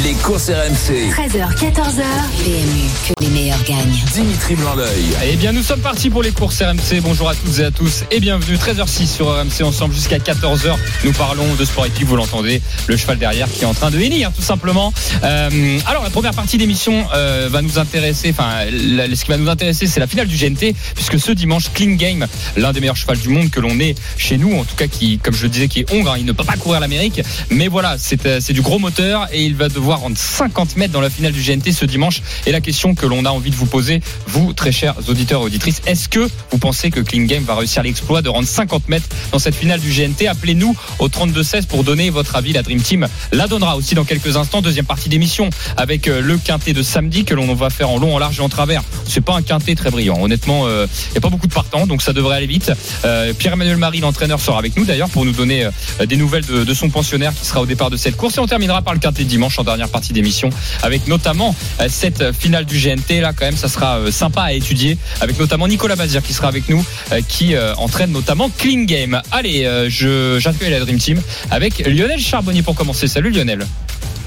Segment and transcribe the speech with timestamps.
[0.00, 1.10] Les courses RMC.
[1.12, 2.02] 13h, 14h.
[2.42, 4.02] PMU, que les meilleurs gagnent.
[4.14, 5.04] Dimitri Blanc-L'œil.
[5.30, 7.02] Eh bien, nous sommes partis pour les courses RMC.
[7.02, 8.56] Bonjour à toutes et à tous et bienvenue.
[8.56, 10.76] 13h06 sur RMC ensemble jusqu'à 14h.
[11.04, 12.62] Nous parlons de sport épique, vous l'entendez.
[12.86, 14.94] Le cheval derrière qui est en train de hennir, tout simplement.
[15.24, 18.30] Euh, alors, la première partie d'émission euh, va nous intéresser.
[18.30, 21.96] Enfin, ce qui va nous intéresser, c'est la finale du GNT, puisque ce dimanche, Clean
[21.96, 24.86] Game, l'un des meilleurs chevals du monde que l'on ait chez nous, en tout cas,
[24.86, 26.12] qui, comme je le disais, qui est hongre.
[26.12, 29.28] hein, il ne peut pas courir l'Amérique, mais voilà, c'est euh, c'est du gros moteur
[29.32, 32.22] et il va devoir rendre 50 mètres dans la finale du GNT ce dimanche.
[32.46, 35.44] Et la question que l'on a envie de vous poser, vous, très chers auditeurs et
[35.44, 39.08] auditrices, est-ce que vous pensez que Clean Game va réussir l'exploit de rendre 50 mètres
[39.32, 42.52] dans cette finale du GNT Appelez-nous au 32-16 pour donner votre avis.
[42.52, 44.62] La Dream Team la donnera aussi dans quelques instants.
[44.62, 48.14] Deuxième partie d'émission avec euh, le quintet de samedi que l'on va faire en long,
[48.14, 48.82] en large et en travers.
[49.06, 50.18] C'est pas un quintet très brillant.
[50.20, 52.72] Honnêtement, il n'y a pas beaucoup de partants, donc ça devrait aller vite.
[53.04, 56.74] Euh, Pierre-Emmanuel Marie, l'entraîneur, sera avec nous d'ailleurs pour nous donner euh, des nouvelles de,
[56.74, 58.36] son pensionnaire qui sera au départ de cette course.
[58.36, 60.50] Et on terminera par le quintet dimanche en dernière partie d'émission
[60.82, 63.20] avec notamment euh, cette finale du GNT.
[63.20, 66.48] Là, quand même, ça sera euh, sympa à étudier avec notamment Nicolas Bazir qui sera
[66.48, 69.20] avec nous, euh, qui euh, entraîne notamment Clean Game.
[69.30, 73.08] Allez, euh, je j'accueille la Dream Team avec Lionel Charbonnier pour commencer.
[73.08, 73.66] Salut Lionel.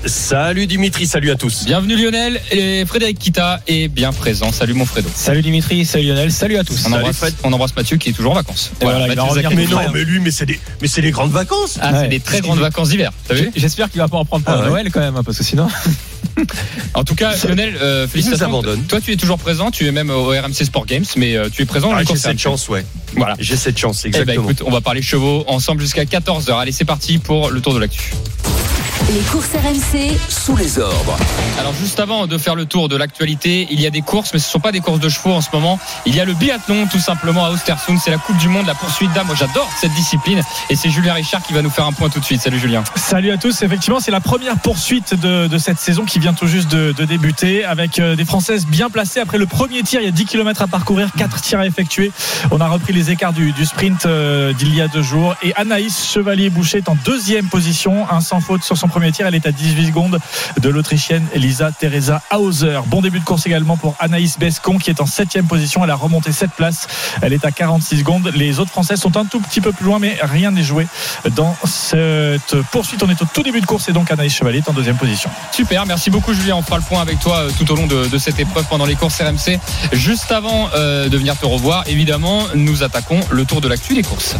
[0.06, 1.66] Salut Dimitri, salut à tous.
[1.66, 4.52] Bienvenue Lionel et Frédéric Kita est bien présent.
[4.52, 5.10] Salut mon Fredo.
[5.16, 6.76] Salut Dimitri, salut Lionel, salut à tous.
[6.86, 7.34] On Salut embrasse, Fred.
[7.44, 8.72] on embrasse Mathieu qui est toujours en vacances.
[8.82, 9.50] Voilà, il va.
[9.56, 11.80] Mais non, mais lui, mais c'est des, mais c'est les grandes vacances.
[11.82, 13.12] Ah, c'est des très grandes vacances d'hiver.
[13.28, 13.52] T'as vu?
[13.56, 14.70] J'espère qu'il va pas en prendre pour Ah ouais.
[14.70, 15.68] Noël quand même, hein, parce que sinon.
[16.94, 18.48] En tout cas, Lionel, euh, félicitations.
[18.48, 18.84] abandonne.
[18.84, 19.72] Toi, tu es toujours présent.
[19.72, 22.40] Tu es même au RMC Sport Games, mais euh, tu es présent Ah, j'ai cette
[22.40, 22.86] chance, ouais.
[23.16, 23.36] Voilà.
[23.40, 24.50] J'ai cette chance, Eh ben, exactement.
[24.50, 26.60] écoute, on va parler chevaux ensemble jusqu'à 14h.
[26.60, 28.12] Allez, c'est parti pour le tour de l'actu.
[29.04, 31.18] Les courses RMC, Sous les ordres.
[31.60, 34.40] Alors juste avant de faire le tour de l'actualité, il y a des courses, mais
[34.40, 35.80] ce ne sont pas des courses de chevaux en ce moment.
[36.08, 38.74] Il y a le biathlon tout simplement à Ostersund, c'est la Coupe du Monde, la
[38.74, 39.28] poursuite d'âme.
[39.28, 40.42] Moi j'adore cette discipline
[40.72, 42.42] et c'est Julien Richard qui va nous faire un point tout de suite.
[42.42, 42.84] Salut Julien.
[42.96, 43.62] Salut à tous.
[43.62, 47.06] Effectivement, c'est la première poursuite de, de cette saison qui vient tout juste de, de
[47.06, 49.20] débuter avec euh, des Françaises bien placées.
[49.20, 52.12] Après le premier tir, il y a 10 km à parcourir, 4 tirs à effectuer.
[52.50, 55.36] On a repris les écarts du, du sprint euh, d'il y a deux jours.
[55.44, 59.28] Et Anaïs Chevalier-Boucher est en deuxième position, un sans faute sur son premier tir.
[59.28, 60.20] Elle est à 18 secondes
[60.60, 62.80] de l'Autrichienne Elisa Teresa Hauser.
[62.88, 65.84] Bon début de course également pour Anaïs Bescon qui est en septième position.
[65.84, 66.88] Elle a remonté 7 places.
[67.22, 68.32] Elle est à 46 secondes.
[68.36, 70.88] Les autres Françaises sont un tout petit peu plus loin, mais rien n'est joué
[71.36, 73.04] dans cette poursuite.
[73.04, 75.30] On est au tout début de course et donc Anaïs Chevalier est en deuxième position.
[75.52, 76.56] Super, merci beaucoup Julien.
[76.56, 78.86] On fera le point avec toi euh, tout au long de, de cette épreuve pendant
[78.86, 79.60] les courses RMC.
[79.94, 84.04] Juste avant euh, de venir te revoir, évidemment, nous attaquons le tour de l'actu des
[84.04, 84.36] courses.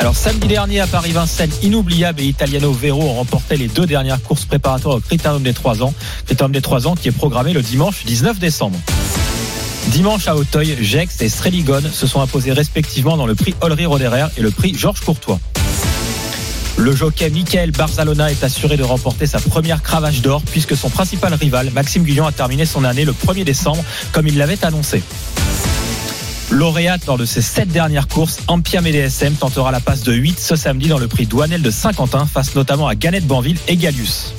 [0.00, 4.44] Alors samedi dernier à Paris-Vincennes, Inoubliable et Italiano Vero ont remporté les deux dernières courses
[4.44, 5.92] préparatoires au Critérium des 3 ans.
[6.24, 8.78] Critérium des 3 ans qui est programmé le dimanche 19 décembre.
[9.88, 14.26] Dimanche à Auteuil, Gex et Streligon se sont imposés respectivement dans le prix Olry Roderer
[14.36, 15.40] et le prix Georges Courtois.
[16.76, 21.34] Le jockey Michael Barzalona est assuré de remporter sa première cravache d'or puisque son principal
[21.34, 23.82] rival, Maxime Guyon, a terminé son année le 1er décembre
[24.12, 25.02] comme il l'avait annoncé.
[26.50, 30.56] Lauréate lors de ses sept dernières courses, Ampia DSM tentera la passe de 8 ce
[30.56, 34.32] samedi dans le prix Douanel de Saint-Quentin face notamment à Ganette Banville et Galius.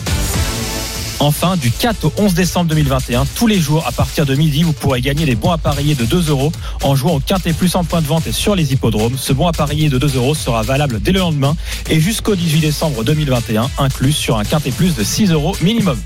[1.19, 4.74] Enfin, du 4 au 11 décembre 2021, tous les jours à partir de midi, vous
[4.74, 8.02] pourrez gagner des bons appareillés de 2 euros en jouant au Quintet Plus en point
[8.02, 9.18] de vente et sur les hippodromes.
[9.18, 11.56] Ce bon appareillé de 2 euros sera valable dès le lendemain
[11.90, 16.00] et jusqu'au 18 décembre 2021, inclus sur un Quintet Plus de 6 euros minimum.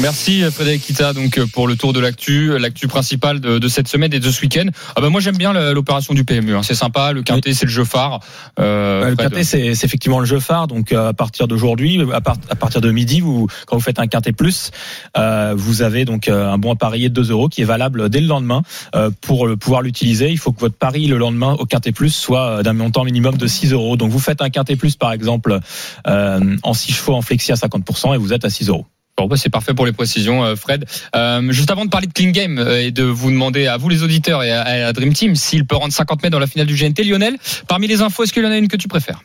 [0.00, 3.88] Merci Frédéric Kita donc euh, pour le tour de l'actu, l'actu principale de, de cette
[3.88, 4.66] semaine et de ce week-end.
[4.96, 6.62] Ah bah moi j'aime bien l'opération du PMU, hein.
[6.62, 7.12] c'est sympa.
[7.12, 8.20] Le quintet c'est le jeu phare.
[8.58, 10.66] Euh, Ouais, le quintet, c'est effectivement le jeu phare.
[10.66, 13.98] Donc, euh, à partir d'aujourd'hui, à, part- à partir de midi, vous, quand vous faites
[13.98, 14.70] un quintet plus,
[15.16, 18.08] euh, vous avez donc euh, un bon à parier de 2 euros qui est valable
[18.08, 18.62] dès le lendemain.
[18.94, 22.58] Euh, pour pouvoir l'utiliser, il faut que votre pari le lendemain au quintet plus soit
[22.58, 23.96] euh, d'un montant minimum de 6 euros.
[23.96, 25.58] Donc, vous faites un quintet plus, par exemple,
[26.06, 28.86] euh, en 6 chevaux en flexi à 50% et vous êtes à 6 euros.
[29.16, 30.84] Bon, bah, c'est parfait pour les précisions, euh, Fred.
[31.14, 33.88] Euh, juste avant de parler de Clean Game euh, et de vous demander à vous
[33.88, 36.48] les auditeurs et à, à la Dream Team s'il peut rendre 50 mètres dans la
[36.48, 37.36] finale du GNT, Lionel,
[37.68, 39.22] parmi les infos, est-ce qu'il y en a une que tu préfères?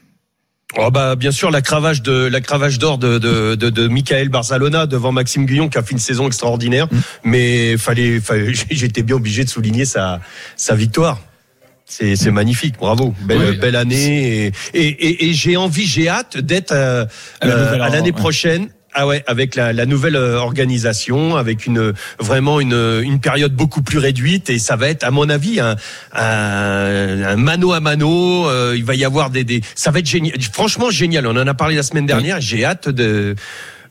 [0.77, 4.29] Oh bah bien sûr la cravache de la cravache d'or de de de, de Michael
[4.29, 6.87] Barzalona devant Maxime Guyon qui a fait une saison extraordinaire
[7.23, 10.21] mais fallait, fallait j'étais bien obligé de souligner sa
[10.55, 11.19] sa victoire.
[11.85, 13.57] C'est c'est magnifique, bravo, belle Oui.
[13.57, 17.05] belle année et et, et, et j'ai envie, j'ai hâte d'être euh,
[17.41, 18.69] À l'année prochaine.
[18.93, 23.83] Ah ouais, avec la, la nouvelle euh, organisation, avec une vraiment une, une période beaucoup
[23.83, 25.75] plus réduite et ça va être, à mon avis, un,
[26.13, 28.49] un, un mano à mano.
[28.49, 30.33] euh, il va y avoir des, des, ça va être génial.
[30.51, 31.27] Franchement génial.
[31.27, 32.41] On en a parlé la semaine dernière.
[32.41, 33.35] J'ai hâte de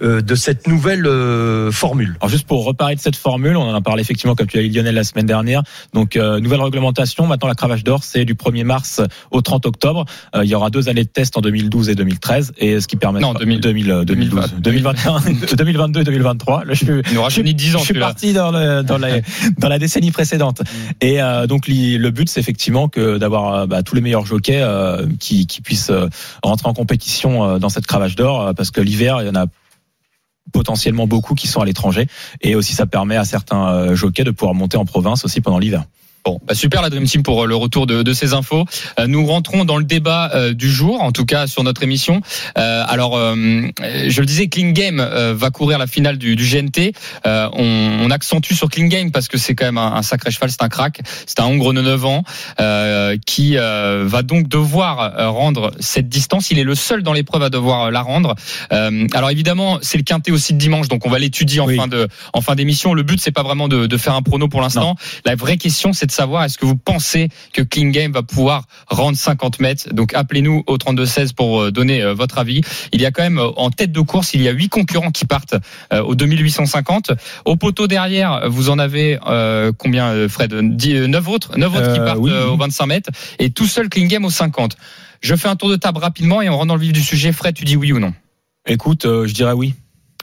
[0.01, 2.17] de cette nouvelle euh, formule.
[2.21, 4.63] Alors juste pour reparler de cette formule, on en a parlé effectivement comme tu as
[4.63, 5.63] dit Lionel la semaine dernière.
[5.95, 9.01] Donc euh, nouvelle réglementation, maintenant la cravache d'or c'est du 1er mars
[9.31, 10.05] au 30 octobre.
[10.35, 12.97] Euh, il y aura deux années de test en 2012 et 2013 et ce qui
[12.97, 15.21] permet Non, 2000, 2000, euh, 2012, 2021,
[15.57, 16.65] 2022 et 2023.
[16.65, 19.21] Là, je suis, Il nous rajeunit 10 ans je suis parti dans, le, dans, la,
[19.59, 20.63] dans la décennie précédente.
[21.01, 24.27] Et euh, donc li- le but c'est effectivement que d'avoir euh, bah, tous les meilleurs
[24.27, 26.09] jockeys euh, qui, qui puissent euh,
[26.43, 29.35] rentrer en compétition euh, dans cette cravache d'or euh, parce que l'hiver il y en
[29.35, 29.47] a
[30.53, 32.07] potentiellement beaucoup qui sont à l'étranger
[32.41, 35.59] et aussi ça permet à certains euh, jockeys de pouvoir monter en province aussi pendant
[35.59, 35.85] l'hiver.
[36.29, 38.67] Bon, bah super la Dream Team pour euh, le retour de, de ces infos.
[39.01, 42.21] Euh, nous rentrons dans le débat euh, du jour, en tout cas sur notre émission.
[42.55, 46.93] Alors, je le disais, Clean Game va courir la finale du, du GNT.
[47.25, 50.51] On, on accentue sur Clean Game parce que c'est quand même un, un sacré cheval,
[50.51, 51.01] c'est un crack.
[51.27, 52.25] C'est un Hongre de 9 ans
[53.25, 56.51] qui va donc devoir rendre cette distance.
[56.51, 58.35] Il est le seul dans l'épreuve à devoir la rendre.
[58.71, 61.77] Alors évidemment, c'est le quintet aussi de dimanche, donc on va l'étudier en Oui.
[61.77, 62.93] fin de en fin d'émission.
[62.93, 64.97] Le but c'est pas vraiment de, de faire un prono pour l'instant.
[65.25, 68.65] La vraie question, c'est de savoir est-ce que vous pensez que Clean Game va pouvoir
[68.89, 69.95] rendre 50 mètres?
[69.95, 72.63] Donc appelez-nous au 32 16 pour euh, donner euh, votre avis.
[72.93, 75.11] Il y a quand même euh, en tête de course, il y a huit concurrents
[75.11, 75.55] qui partent
[75.93, 77.13] au 2850.
[77.45, 80.55] Au poteau derrière, vous en avez euh, combien, Fred?
[80.55, 84.07] 10, 9 autres, 9 autres qui partent oui, au 25 mètres et tout seul Clean
[84.07, 84.77] Game au 50.
[85.21, 87.33] Je fais un tour de table rapidement et on rentre dans le vif du sujet.
[87.33, 88.13] Fred, tu dis oui ou non?
[88.67, 89.75] Écoute, euh, je dirais oui.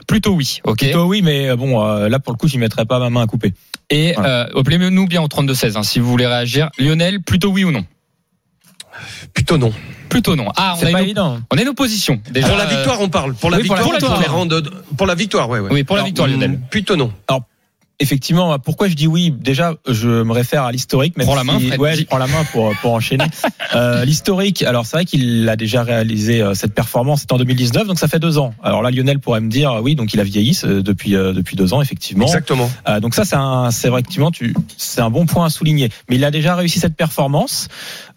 [0.06, 0.78] Plutôt oui, ok.
[0.78, 3.26] Plutôt oui, mais bon, euh, là pour le coup, j'y mettrais pas ma main à
[3.26, 3.54] couper.
[3.90, 4.48] Et Voilà.
[4.52, 6.70] euh, appelez-nous bien au 32 16 hein, si vous voulez réagir.
[6.78, 7.84] Lionel, plutôt oui ou non?
[9.34, 9.72] Plutôt non.
[10.08, 10.46] Plutôt non.
[10.56, 11.40] Ah, on C'est a, pas une, évident.
[11.52, 12.20] on a une opposition.
[12.30, 13.34] Déjà, pour la victoire, on parle.
[13.34, 14.14] Pour la oui, pour la victoire, victoire.
[14.14, 15.68] pour les rendre- pour la victoire, ouais, ouais.
[15.70, 16.52] Oui, pour la victoire, Lionel.
[16.52, 17.12] Mm, Plutôt non.
[17.98, 19.30] Effectivement, pourquoi je dis oui?
[19.30, 21.14] Déjà, je me réfère à l'historique.
[21.18, 23.24] Prends la main, Fred, Ouais, je prends la main pour pour enchaîner.
[23.74, 24.62] Euh, l'historique.
[24.62, 27.22] Alors c'est vrai qu'il a déjà réalisé euh, cette performance.
[27.22, 28.54] C'était en 2019, donc ça fait deux ans.
[28.62, 31.56] Alors là, Lionel pourrait me dire oui, donc il a vieilli euh, depuis euh, depuis
[31.56, 32.26] deux ans, effectivement.
[32.26, 32.70] Exactement.
[32.88, 35.90] Euh, donc ça, c'est un, c'est vrai effectivement, tu, c'est un bon point à souligner.
[36.08, 37.66] Mais il a déjà réussi cette performance,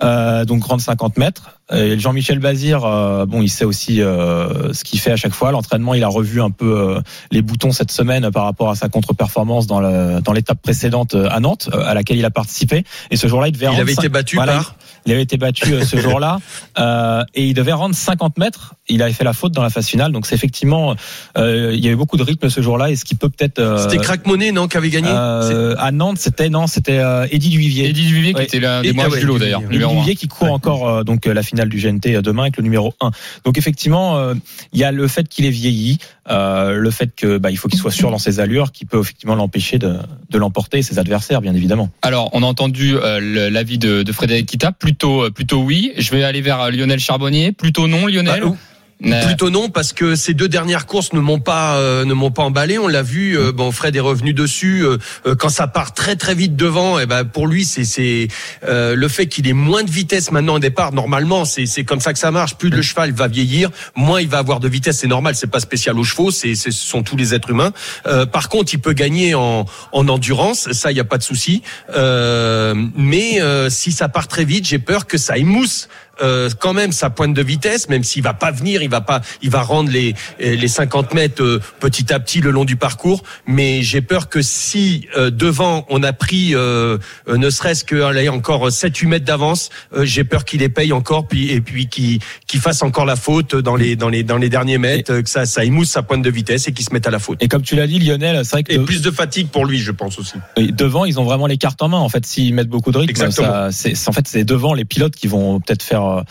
[0.04, 1.59] euh, donc grande 50 mètres.
[1.72, 5.52] Et Jean-Michel Bazir, euh, bon, il sait aussi euh, ce qu'il fait à chaque fois.
[5.52, 7.02] L'entraînement, il a revu un peu euh,
[7.32, 11.70] les boutons cette semaine par rapport à sa contre-performance dans l'étape précédente euh, à Nantes,
[11.74, 12.84] euh, à laquelle il a participé.
[13.12, 14.76] Et ce jour-là, il devait Il avait été battu voilà, par.
[15.06, 16.40] Il avait été battu euh, ce jour-là
[16.80, 18.76] euh, et il devait rendre 50 mètres.
[18.88, 20.12] Il avait fait la faute dans la phase finale.
[20.12, 20.96] Donc c'est effectivement,
[21.38, 23.60] euh, il y avait beaucoup de rythme ce jour-là et ce qui peut peut-être.
[23.60, 27.28] euh, C'était Crack Money, non, qui avait gagné euh, à Nantes, c'était non, c'était euh,
[27.32, 27.90] Eddie Duvivier.
[27.90, 28.46] Eddie Duvivier qui Ouais.
[28.46, 29.94] était l'un des Et- moins ah ouais, du lot d'ailleurs, Eddie Eddie numéro 1.
[29.96, 32.94] Duvivier qui court encore euh, donc euh, la finale du GNT demain avec le numéro
[33.02, 33.12] 1.
[33.46, 34.34] Donc effectivement, euh,
[34.74, 35.98] il y a le fait qu'il est vieilli,
[36.30, 39.00] euh, le fait que bah, il faut qu'il soit sûr dans ses allures, qui peut
[39.00, 39.96] effectivement l'empêcher de,
[40.30, 41.90] de l'emporter ses adversaires, bien évidemment.
[42.02, 45.94] Alors, on a entendu euh, l'avis de, de Frédéric Kita, plutôt euh, plutôt oui.
[45.98, 48.42] Je vais aller vers euh, Lionel Charbonnier, plutôt non Lionel.
[48.42, 48.56] Bah,
[49.06, 52.32] Euh, Plutôt non parce que ces deux dernières courses ne m'ont pas euh, ne m'ont
[52.32, 52.78] pas emballé.
[52.78, 53.38] On l'a vu.
[53.38, 54.84] euh, bon, Fred est revenu dessus.
[54.86, 58.28] euh, euh, quand ça part très très vite devant, et ben pour lui c'est c'est
[58.66, 60.92] euh, le fait qu'il ait moins de vitesse maintenant au départ.
[60.92, 62.56] Normalement, c'est c'est comme ça que ça marche.
[62.56, 64.98] Plus le cheval va vieillir, moins il va avoir de vitesse.
[64.98, 65.34] C'est normal.
[65.36, 66.30] C'est pas spécial aux chevaux.
[66.32, 67.72] C'est c'est- ce sont tous les êtres humains.
[68.06, 70.74] Euh, par contre, il peut gagner en en endurance.
[70.74, 71.62] Ça, il y a pas de souci.
[71.96, 75.88] Euh, mais euh, si ça part très vite, j'ai peur que ça émousse
[76.22, 79.22] euh, quand même sa pointe de vitesse, même s'il va pas venir, il va pas,
[79.42, 83.24] il va rendre les les 50 mètres euh, petit à petit le long du parcours.
[83.48, 86.98] Mais j'ai peur que si euh, devant on a pris euh,
[87.28, 90.94] euh, ne serait-ce que allez, encore 7-8 mètres d'avance, euh, j'ai peur qu'il les paye
[90.94, 94.38] encore, puis et puis qu'il qu'il fasse encore la faute dans les dans les dans
[94.38, 96.94] les derniers mètres, euh, que ça ça émousse sa pointe de vitesse et qu'il se
[96.94, 97.42] mette à la faute.
[97.42, 99.66] Et comme tu l'as dit, Lionel, c'est vrai que Et de- plus de fatigue pour
[99.66, 100.34] lui, je pense aussi.
[100.58, 101.98] et devant, ils ont vraiment les cartes en main.
[101.98, 103.70] En fait, s'ils mettent beaucoup de rythme, ça,
[104.08, 106.22] en fait, c'est devant les pilotes qui vont peut-être faire euh,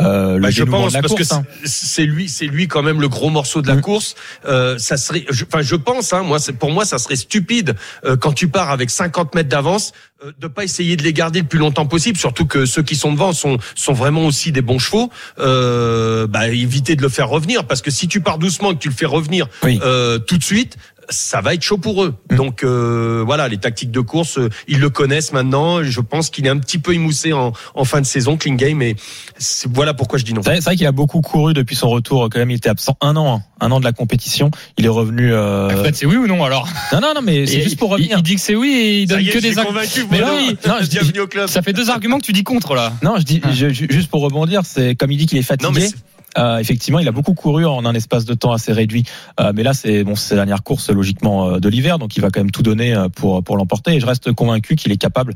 [0.00, 1.28] euh, le Bah, je pense de la parce course.
[1.28, 1.42] que hein.
[1.64, 3.80] c'est- lui, c'est lui quand même le gros morceau de la Mm.
[3.80, 4.14] course.
[4.46, 8.16] Euh, ça serait, je- enfin, je, pense, hein, moi, pour moi, ça serait stupide euh,
[8.16, 9.92] quand tu pars avec 50 mètres d'avance
[10.40, 12.18] de pas essayer de les garder le plus longtemps possible.
[12.18, 15.10] Surtout que ceux qui sont devant sont sont vraiment aussi des bons chevaux.
[15.38, 18.80] Euh, bah, éviter de le faire revenir parce que si tu pars doucement et que
[18.80, 19.78] tu le fais revenir Oui.
[19.84, 20.76] euh, tout de suite.
[21.10, 22.14] Ça va être chaud pour eux.
[22.30, 22.36] Mm.
[22.36, 25.82] Donc euh, voilà, les tactiques de course, euh, ils le connaissent maintenant.
[25.82, 28.82] Je pense qu'il est un petit peu émoussé en, en fin de saison, Clean Game,
[28.82, 28.96] et
[29.38, 30.42] c'est- voilà pourquoi je dis non.
[30.44, 32.28] C'est vrai, qu'il a beaucoup couru depuis son retour.
[32.30, 34.50] Quand même, il était absent un an, hein, un an de la compétition.
[34.76, 35.32] Il est revenu.
[35.32, 36.68] euh, Fred, c'est oui ou non alors?
[36.92, 38.18] Non, non, non, mais c'est juste pour revenir.
[38.18, 39.80] Il, dit que c'est oui et il Ça donne est, que je des suis arguments.
[39.80, 40.06] convaincu.
[40.10, 41.48] Mais oui, non, je dis- bienvenue au club.
[41.48, 42.92] Ça fait deux arguments que tu dis contre là.
[43.02, 45.80] Non, je dis je- juste pour rebondir, c'est comme il dit qu'il est Non, mais
[45.80, 45.98] fatigué.
[46.38, 49.04] Euh, effectivement, il a beaucoup couru en un espace de temps assez réduit.
[49.40, 52.20] Euh, mais là, c'est bon, c'est la dernière course logiquement euh, de l'hiver, donc il
[52.20, 53.94] va quand même tout donner pour pour l'emporter.
[53.94, 55.34] Et je reste convaincu qu'il est capable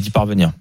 [0.00, 0.52] d'y parvenir.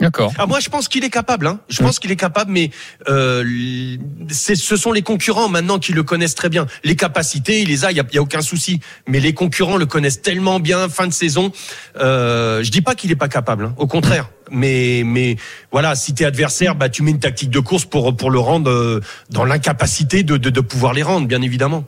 [0.00, 0.32] D'accord.
[0.38, 1.46] Ah, moi, je pense qu'il est capable.
[1.46, 1.60] Hein.
[1.68, 2.70] Je pense qu'il est capable, mais
[3.08, 3.96] euh,
[4.28, 6.66] c'est, ce sont les concurrents maintenant qui le connaissent très bien.
[6.82, 8.80] Les capacités, il les a, il y a, il y a aucun souci.
[9.06, 10.88] Mais les concurrents le connaissent tellement bien.
[10.88, 11.52] Fin de saison,
[12.00, 13.66] euh, je dis pas qu'il est pas capable.
[13.66, 13.74] Hein.
[13.78, 14.30] Au contraire.
[14.50, 15.36] Mais mais
[15.72, 18.70] voilà, si t'es adversaire, bah tu mets une tactique de course pour pour le rendre
[18.70, 21.84] euh, dans l'incapacité de, de de pouvoir les rendre, bien évidemment.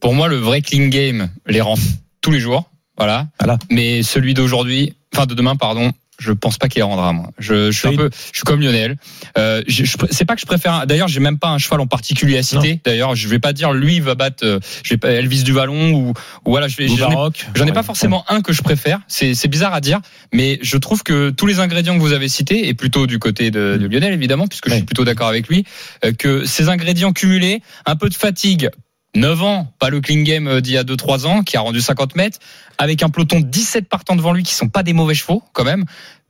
[0.00, 1.76] Pour moi, le vrai clean game les rend
[2.20, 2.70] tous les jours.
[2.98, 3.28] Voilà.
[3.40, 3.58] Voilà.
[3.70, 7.12] Mais celui d'aujourd'hui, enfin de demain, pardon, je pense pas qu'il les rendra.
[7.12, 8.96] Moi, je, je suis un peu, je suis comme Lionel.
[9.36, 10.86] Euh, je, je- c'est pas que je préfère.
[10.86, 12.80] D'ailleurs, j'ai même pas un cheval en particulier à citer.
[12.84, 14.44] D'ailleurs, je vais pas dire lui va battre.
[14.44, 16.14] euh, je vais pas Elvis du Vallon ou, ou
[16.50, 16.68] voilà.
[16.68, 17.14] Je j'en ai-.
[17.54, 19.00] J'en ai pas forcément un que je préfère.
[19.08, 20.00] C'est c'est bizarre à dire,
[20.32, 23.50] mais je trouve que tous les ingrédients que vous avez cités, et plutôt du côté
[23.50, 25.64] de, de Lionel évidemment, puisque je suis plutôt d'accord avec lui,
[26.04, 28.70] euh, que ces ingrédients cumulés, un peu de fatigue.
[29.18, 31.80] 9 ans, pas le clean game euh, d'il y a 2-3 ans, qui a rendu
[31.80, 32.38] 50 mètres,
[32.78, 35.64] avec un peloton de 17 partants devant lui qui sont pas des mauvais chevaux quand
[35.64, 35.84] même.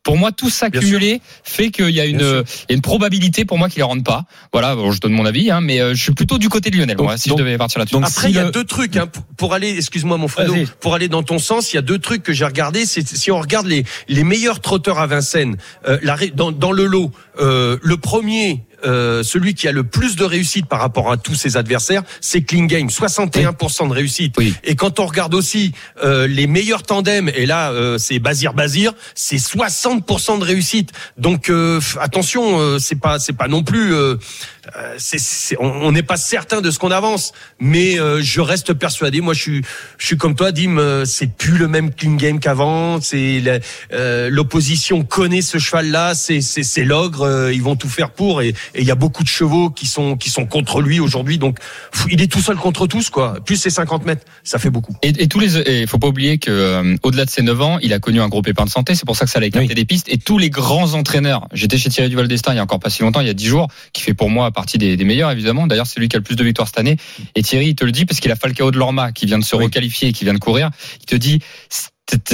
[0.05, 2.45] Pour moi, tout ça Bien cumulé fait qu'il y a une, Bien sûr.
[2.69, 4.25] il y a une probabilité pour moi qu'il les rende pas.
[4.53, 6.77] Voilà, bon, je donne mon avis, hein, mais euh, je suis plutôt du côté de
[6.79, 7.97] Lionel, Donc- moi, si donc- je devais partir là-dessus.
[7.97, 9.77] Après, si il y a le- deux trucs hein, pour- aller.
[9.77, 10.55] Excuse-moi, mon Fredo.
[10.81, 12.87] Pour aller dans ton sens, il y a deux trucs que j'ai regardé.
[12.87, 16.87] C'est si on regarde les les meilleurs trotteurs à Vincennes, euh, la dans dans le
[16.87, 18.65] lot, euh, le premier.
[18.85, 22.43] Euh, celui qui a le plus de réussite par rapport à tous ses adversaires, c'est
[22.43, 24.35] Clean Game, 61% de réussite.
[24.39, 24.55] Oui.
[24.65, 28.93] Et quand on regarde aussi euh, les meilleurs tandems, et là euh, c'est Bazir Bazir,
[29.15, 30.93] c'est 60% de réussite.
[31.17, 33.93] Donc euh, attention, euh, c'est pas c'est pas non plus,
[34.77, 38.73] euh, c'est- c'est- on n'est pas certain de ce qu'on avance, mais euh, je reste
[38.75, 39.21] persuadé.
[39.21, 39.63] Moi, je suis
[39.99, 40.79] je suis comme toi, Dim.
[40.79, 43.01] euh, c'est plus le même clean game qu'avant.
[43.01, 43.59] C'est la-
[43.93, 46.15] euh, l'opposition connaît ce cheval-là.
[46.15, 47.23] C'est c'est c'est l'ogre.
[47.23, 48.43] euh, ils vont tout faire pour.
[48.43, 51.39] Et et il y a beaucoup de chevaux qui sont qui sont contre lui aujourd'hui.
[51.39, 51.59] Donc
[52.11, 53.39] il est tout seul contre tous quoi.
[53.45, 54.95] Plus c'est 50 mètres, ça fait beaucoup.
[55.03, 57.79] Et, et tous les, et faut pas oublier que euh, au-delà de ses 9 ans,
[57.83, 58.95] il a connu un gros pépin de santé.
[58.95, 59.75] C'est pour ça que ça l'a écarté Oui.
[59.75, 60.09] des pistes.
[60.09, 62.91] Et tous les grands entraîneurs, j'étais chez Thierry Duval d'Estaing il y a encore pas
[62.91, 65.31] si longtemps, il y a 10 jours, qui fait pour moi partie des, des meilleurs
[65.31, 65.67] évidemment.
[65.67, 66.97] D'ailleurs, c'est lui qui a le plus de victoires cette année.
[67.37, 69.45] Et Thierry, il te le dit parce qu'il a Falcao de Lorma qui vient de
[69.45, 69.65] se Oui.
[69.65, 70.71] requalifier et qui vient de courir.
[71.01, 71.41] Il te dit.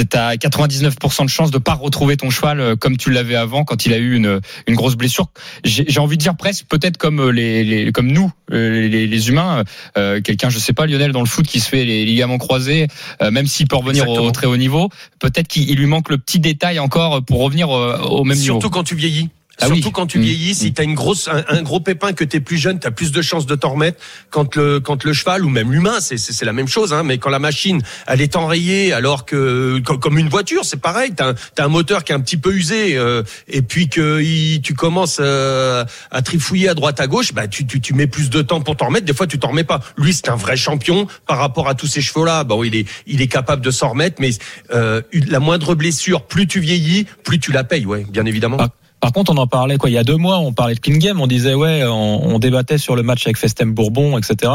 [0.09, 3.85] T'as 99% de chances de pas retrouver ton cheval euh, comme tu l'avais avant quand
[3.85, 5.27] il a eu une, une grosse blessure.
[5.65, 9.27] J'ai envie de dire presque peut-être comme euh, les, les comme nous euh, les, les
[9.27, 9.65] humains.
[9.97, 12.87] euh, Quelqu'un, je sais pas, Lionel dans le foot qui se fait les ligaments croisés,
[13.21, 14.87] euh, même s'il peut revenir au, très haut niveau,
[15.19, 18.69] peut-être qu'il il lui manque le petit détail encore pour revenir au même Surtout niveau.
[18.69, 19.29] quand tu vieillis.
[19.61, 19.91] Ah Surtout oui.
[19.93, 20.21] quand tu Mmh.
[20.21, 23.11] vieillis, si t'as une grosse, un, un gros pépin que t'es plus jeune, t'as plus
[23.13, 23.99] de chances de t'en remettre.
[24.29, 26.91] Quand le, quand le cheval ou même l'humain, c'est, c'est, la même chose.
[26.93, 30.79] Hein, mais quand la machine, elle est enrayée, alors que co- comme une voiture, c'est
[30.81, 31.13] pareil.
[31.15, 34.21] T'as, un- t'as un moteur qui est un petit peu usé, euh, et puis que
[34.21, 38.07] il- tu commences euh, à trifouiller à droite à gauche, bah tu, tu, tu mets
[38.07, 39.05] plus de temps pour t'en remettre.
[39.05, 39.79] Des fois, tu t'en remets pas.
[39.97, 42.43] Lui, c'est un vrai champion par rapport à tous ces chevaux-là.
[42.43, 44.31] Bon, il est, il est capable de s'en remettre, mais
[44.73, 47.85] euh, la moindre blessure, plus tu vieillis, plus tu la payes.
[47.85, 48.57] Ouais, bien évidemment.
[48.59, 48.67] Ah.
[49.05, 51.21] Par contre, on en parlait quoi il y a deux mois, on parlait de Game,
[51.21, 54.51] on disait ouais, on, on débattait sur le match avec Festem Bourbon, etc.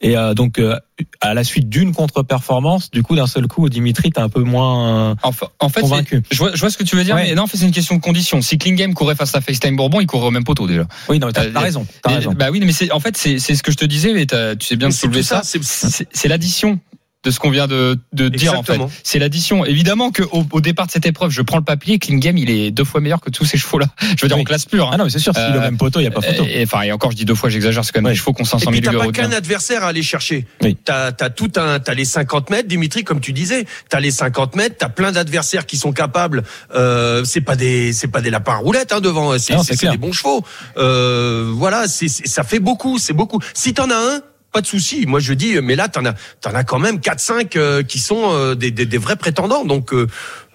[0.00, 0.76] Et euh, donc euh,
[1.20, 5.10] à la suite d'une contre-performance, du coup d'un seul coup, Dimitri t'es un peu moins
[5.10, 6.20] euh, Enfin, en fait, convaincu.
[6.32, 7.28] je vois, je vois ce que tu veux dire, Ouais.
[7.28, 8.42] mais non, en fait, c'est une question de condition.
[8.42, 10.84] Si Klingame courait face à FaceTime Bourbon, il courait au même poteau déjà.
[11.08, 11.86] Oui, non, mais t'as Euh, t'as raison.
[12.02, 12.32] T'as Mais- raison.
[12.36, 14.74] Bah oui, mais c'est en fait c'est ce que je te disais, mais tu sais
[14.74, 16.80] bien de soulever ça, c'est l'addition
[17.24, 18.80] de ce qu'on vient de, de dire en fait.
[19.04, 19.64] C'est l'addition.
[19.64, 22.84] Évidemment que au, départ de cette épreuve, je prends le papier, Klingame il est deux
[22.84, 23.86] fois meilleur que tous ces chevaux-là.
[24.00, 24.42] Je veux dire Oui.
[24.42, 24.88] en classe pure.
[24.90, 24.98] Ah Hein.
[24.98, 26.44] non, mais c'est sûr, s'il est Euh, même poteau, il y a pas photo.
[26.44, 28.12] Et, enfin, et encore, je dis deux fois, j'exagère, c'est quand même Ouais.
[28.12, 30.02] des chevaux qui ont 500 Et 000 puis t'as euros pas qu'un adversaire à aller
[30.02, 30.46] chercher.
[30.62, 30.76] Oui.
[30.84, 33.66] T'as as tout un, t'as les 50 mètres, Dimitri, comme tu disais.
[33.88, 36.42] T'as les 50 mètres, t'as plein d'adversaires qui sont capables.
[36.74, 39.38] Euh, c'est pas des, c'est pas des lapins à roulettes hein, devant.
[39.38, 40.44] C'est Non, c'est- des bons chevaux.
[40.76, 43.38] Euh, voilà, c'est- ça fait beaucoup, c'est beaucoup.
[43.54, 44.20] Si t'en as un.
[44.52, 45.06] Pas de souci.
[45.06, 48.32] Moi, je dis, mais là, t'en as, t'en as quand même 4-5 euh, qui sont
[48.32, 49.64] euh, des, des, des vrais prétendants.
[49.64, 49.94] Donc,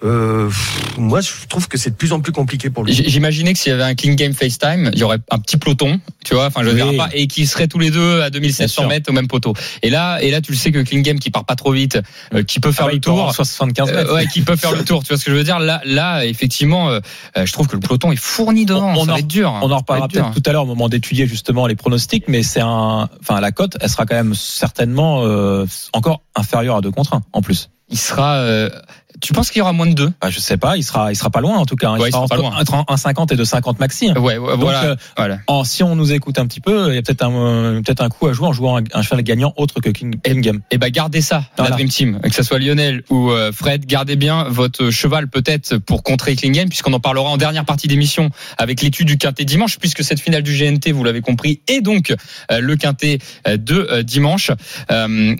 [0.04, 2.92] euh, euh, pff, moi, je trouve que c'est de plus en plus compliqué pour lui.
[2.92, 6.00] J'imaginais que s'il y avait un King Game FaceTime, il y aurait un petit peloton,
[6.24, 6.96] tu vois, enfin je Oui.
[6.96, 8.88] pas, et qui seraient tous les deux à Bien 2700 sûr.
[8.88, 9.54] mètres au même poteau.
[9.82, 11.98] Et là, et là, tu le sais que King Game qui part pas trop vite,
[12.34, 13.34] euh, qui peut faire Ah, le peut avoir tour.
[13.34, 14.14] 75 euh, mètres.
[14.14, 15.02] ouais, qui peut faire le tour.
[15.02, 15.58] Tu vois ce que je veux dire?
[15.58, 17.00] Là, là, effectivement, euh,
[17.36, 18.90] euh, je trouve que le peloton est fourni devant.
[18.94, 19.50] On- on ça en- va être dur.
[19.50, 19.60] hein.
[19.62, 22.60] On en reparlera peut-être tout à l'heure au moment d'étudier justement les pronostics, mais c'est
[22.60, 27.14] un, enfin la cote, elle sera quand même certainement euh, encore inférieure à 2 contre
[27.14, 27.70] 1 en plus.
[27.90, 28.36] Il sera.
[28.36, 28.68] euh,
[29.20, 31.16] tu penses qu'il y aura moins de deux Bah, je sais pas, il sera, il
[31.16, 31.90] sera pas loin en tout cas.
[31.90, 31.94] hein.
[31.96, 32.82] Il Ouais, il sera sera pas entre, loin.
[32.84, 34.08] entre 1,50 et 2,50 maxi.
[34.10, 34.14] hein.
[34.18, 34.84] Ouais, ouais, Donc, voilà.
[34.84, 35.38] euh, voilà.
[35.46, 38.02] en- si on nous écoute un petit peu, il y a peut-être un, euh, peut-être
[38.02, 40.60] un coup à jouer en jouant un, un cheval gagnant autre que King, King Game.
[40.70, 41.70] Et ben gardez ça, Voilà.
[41.70, 45.76] la Dream Team, que ce soit Lionel ou euh, Fred, gardez bien votre cheval peut-être
[45.78, 49.78] pour contrer Klingen, puisqu'on en parlera en dernière partie d'émission avec l'étude du quintet dimanche,
[49.78, 52.14] puisque cette finale du GNT, vous l'avez compris, et donc
[52.50, 54.50] euh, le quintet de dimanche.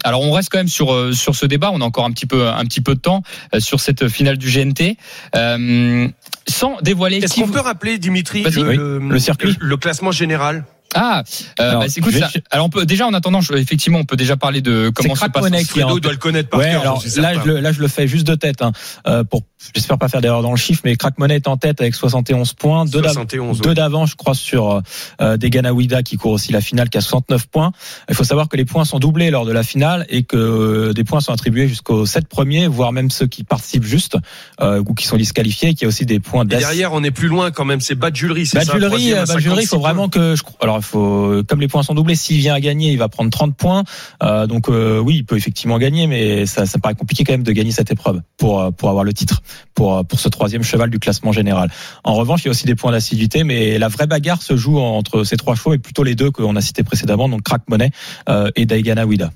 [0.03, 2.47] Alors on reste quand même sur sur ce débat, on a encore un petit peu
[2.47, 3.23] un petit peu de temps
[3.69, 4.97] sur cette finale du GNT.
[5.35, 6.07] Euh,
[6.47, 9.55] sans dévoiler Est-ce qu'on peut rappeler, Dimitri, Oui, le circuit.
[9.59, 10.65] le classement général?
[10.95, 11.23] Ah,
[11.59, 14.05] euh, Alors, bah, c'est- écoute, ça- alors on peut déjà en attendant, je- effectivement, on
[14.05, 15.65] peut déjà parler de comment se Crack passe.
[15.67, 16.81] Fredo doit le connaître par Ouais, cœur.
[16.81, 18.63] alors là je, le, là, je le fais juste de tête.
[18.63, 18.71] Hein,
[19.07, 19.43] euh, pour,
[19.75, 22.53] j'espère pas faire d'erreur dans le chiffre, mais Crack Money est en tête avec 71
[22.53, 23.75] points, deux d'av- 71, deux ouais.
[23.75, 24.81] d'avance, je crois, sur
[25.21, 27.71] euh, Degana Wida qui court aussi la finale, qui a 69 points.
[28.09, 30.93] Il faut savoir que les points sont doublés lors de la finale et que euh,
[30.93, 34.17] des points sont attribués jusqu'aux sept premiers, voire même ceux qui participent juste
[34.59, 35.69] euh, ou qui sont disqualifiés.
[35.69, 37.79] Et qu'il y a aussi des points Et derrière, on est plus loin quand même.
[37.79, 41.67] C'est Badjulery, c'est ça euh, il 56 faut vraiment que je alors faut comme les
[41.67, 43.83] points sont doublés, s'il vient à gagner, il va prendre 30 points.
[44.23, 47.51] Euh, donc euh, oui, il peut effectivement gagner, mais ça, paraît compliqué quand même de
[47.51, 49.41] gagner cette épreuve pour euh, pour avoir le titre,
[49.75, 51.69] pour pour ce troisième cheval du classement général.
[52.03, 54.79] En revanche, il y a aussi des points d'assiduité, mais la vraie bagarre se joue
[54.79, 57.91] entre ces trois chevaux et plutôt les deux qu'on a cités précédemment, donc Crack Money
[58.29, 59.31] euh, et Daigana Wida.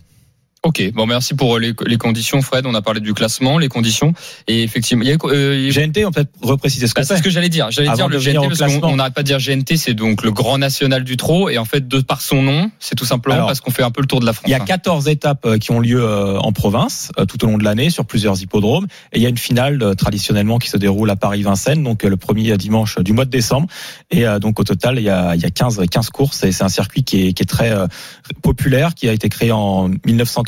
[0.66, 2.66] Ok, bon merci pour les, les conditions, Fred.
[2.66, 4.14] On a parlé du classement, les conditions,
[4.48, 7.16] et effectivement, il y a, euh, GNT, on peut peut-être repréciser ce que Bah, c'est
[7.16, 7.20] c'est.
[7.20, 7.70] ce que j'allais dire.
[7.70, 10.58] J'allais dire le GNT parce qu'on n'arrête pas de dire GNT, c'est donc le Grand
[10.58, 13.60] National du Trot, et en fait de par son nom, c'est tout simplement Alors, parce
[13.60, 14.46] qu'on fait un peu le tour de la France.
[14.48, 14.66] Il y a hein.
[14.66, 17.90] 14 étapes euh, qui ont lieu euh, en province euh, tout au long de l'année
[17.90, 21.18] sur plusieurs hippodromes et il y a une finale euh, traditionnellement qui se déroule à
[21.18, 23.68] Paris-Vincennes donc euh, le premier dimanche du mois de décembre
[24.12, 26.54] et euh, donc au total il y a, il y a 15 15 courses et
[26.54, 27.88] c'est un circuit qui est, qui est très euh,
[28.42, 29.92] populaire qui a été créé en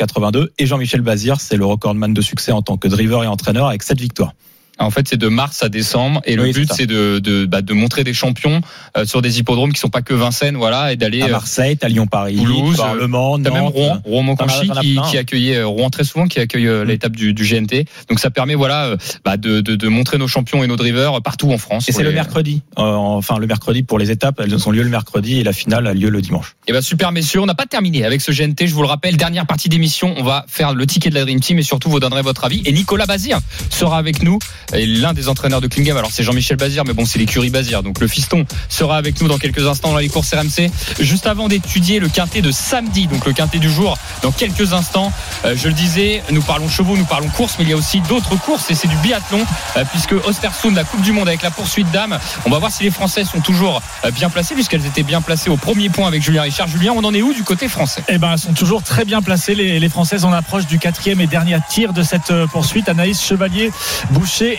[0.06, 3.68] 1982 et Jean-Michel Bazir c'est le recordman de succès en tant que driver et entraîneur
[3.68, 4.34] avec 7 victoires.
[4.79, 7.74] En fait, c'est de mars à décembre, et le but c'est de de, bah, de
[7.74, 8.62] montrer des champions
[8.98, 11.22] euh, sur des hippodromes qui sont pas que Vincennes, voilà, et d'aller.
[11.22, 13.08] À euh, Marseille, à Lyon-Paris, Toulouse, à euh,
[13.44, 13.74] T'as même Nantes.
[13.74, 16.84] Rouen, Rouen Monconchi qui, qui accueillait euh, Rouen très souvent, qui accueille Mm.
[16.84, 17.86] l'étape du, du GNT.
[18.10, 21.51] Donc ça permet voilà bah, de, de, de montrer nos champions et nos drivers partout
[21.51, 21.88] en France.
[21.89, 24.89] Et c'est le mercredi, Euh, enfin le mercredi pour les étapes, elles ont lieu le
[24.89, 26.55] mercredi et la finale a lieu le dimanche.
[26.67, 29.17] Et bah super messieurs, on n'a pas terminé avec ce GNT, je vous le rappelle,
[29.17, 32.00] dernière partie d'émission, on va faire le ticket de la Dream Team et surtout vous
[32.00, 32.62] donnerez votre avis.
[32.65, 33.39] Et Nicolas Bazir
[33.70, 34.39] sera avec nous,
[34.74, 35.98] et l'un des entraîneurs de Klingam.
[35.98, 39.28] Alors c'est Jean-Michel Bazir, mais bon c'est l'écurie Bazir, donc le fiston sera avec nous
[39.28, 40.70] dans quelques instants dans les courses RMC.
[41.00, 45.12] Juste avant d'étudier le quintet de samedi, donc le quintet du jour, dans quelques instants,
[45.46, 48.02] euh, je le disais, nous parlons chevaux, nous parlons courses, mais il y a aussi
[48.02, 49.46] d'autres courses et c'est du biathlon,
[49.78, 52.84] euh, puisque Ostersund, la Coupe du Monde avec la poursuite d'âme, on va voir si
[52.84, 56.24] les Français sont toujours euh, bien placés, puisqu'elles étaient bien placées au premier point avec
[56.24, 56.68] Julien Richard.
[56.68, 58.04] Julien, on en est où du côté français?
[58.08, 59.56] Eh ben, elles sont toujours très bien placées.
[59.56, 62.90] Les, les Françaises en approche du quatrième et dernier tir de cette poursuite.
[62.90, 63.20] Anaïs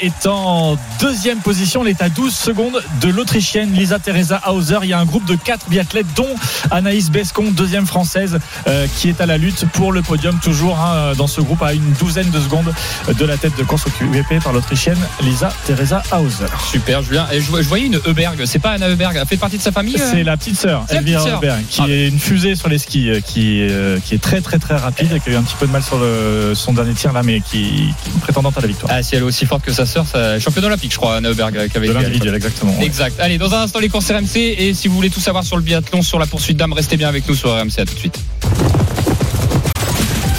[0.02, 1.82] Est en deuxième position.
[1.82, 4.78] Elle est à 12 secondes de l'Autrichienne Lisa Teresa Hauser.
[4.82, 6.28] Il y a un groupe de quatre biathlètes, dont
[6.70, 11.12] Anaïs Bescon, deuxième française, euh, qui est à la lutte pour le podium, toujours hein,
[11.16, 12.72] dans ce groupe, à une douzaine de secondes
[13.08, 16.46] de la tête de course occupée par l'Autrichienne Lisa Teresa Hauser.
[16.70, 17.26] Super, Julien.
[17.32, 19.72] Et je, je voyais une Heuberg, c'est pas Anna Heuberg, elle fait partie de sa
[19.72, 21.26] famille euh C'est la petite sœur, Elvira.
[21.36, 21.88] Heuberg, qui Ah.
[21.88, 25.12] est une fusée sur les skis, euh, qui, euh, qui est très très très rapide,
[25.12, 27.22] et qui a eu un petit peu de mal sur le, son dernier tir là,
[27.22, 28.92] mais qui, qui est prétendante à la victoire.
[28.94, 30.38] Ah, si elle est aussi forte que sa sœur, ça...
[30.38, 32.74] championne olympique, je crois, Anna Heuberg, euh, qui avait de à exactement.
[32.80, 33.18] Exact.
[33.20, 34.36] Allez, dans un instant, les courses RMC.
[34.36, 37.08] Et si vous voulez tout savoir sur le biathlon, sur la poursuite d'âme, restez bien
[37.08, 37.78] avec nous sur RMC.
[37.78, 38.18] À tout de suite.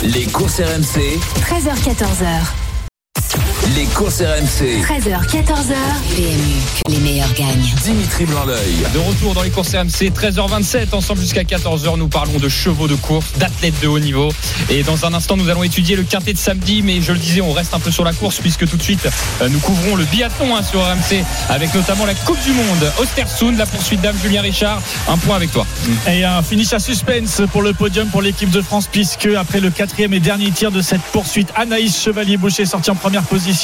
[0.04, 2.67] Les courses RMC, 13h14h.
[3.76, 4.82] Les courses RMC.
[4.82, 5.76] 13h, 14h.
[6.16, 7.74] PMU, que les meilleurs gagnent.
[7.84, 8.76] Dimitri Blanc-L'œil.
[8.94, 12.96] De retour dans les courses RMC, 13h27, ensemble jusqu'à 14h, nous parlons de chevaux de
[12.96, 14.30] course, d'athlètes de haut niveau.
[14.70, 17.42] Et dans un instant, nous allons étudier le quintet de samedi, mais je le disais,
[17.42, 19.08] on reste un peu sur la course, puisque tout de suite,
[19.42, 22.92] euh, nous couvrons le biathlon hein, sur RMC, avec notamment la Coupe du Monde.
[23.00, 25.66] Ostersund, la poursuite d'âme, Julien Richard, un point avec toi.
[26.08, 29.72] Et un finish à suspense pour le podium pour l'équipe de France, puisque après le
[29.72, 33.57] quatrième et dernier tir de cette poursuite, Anaïs Chevalier-Boucher sortie en première position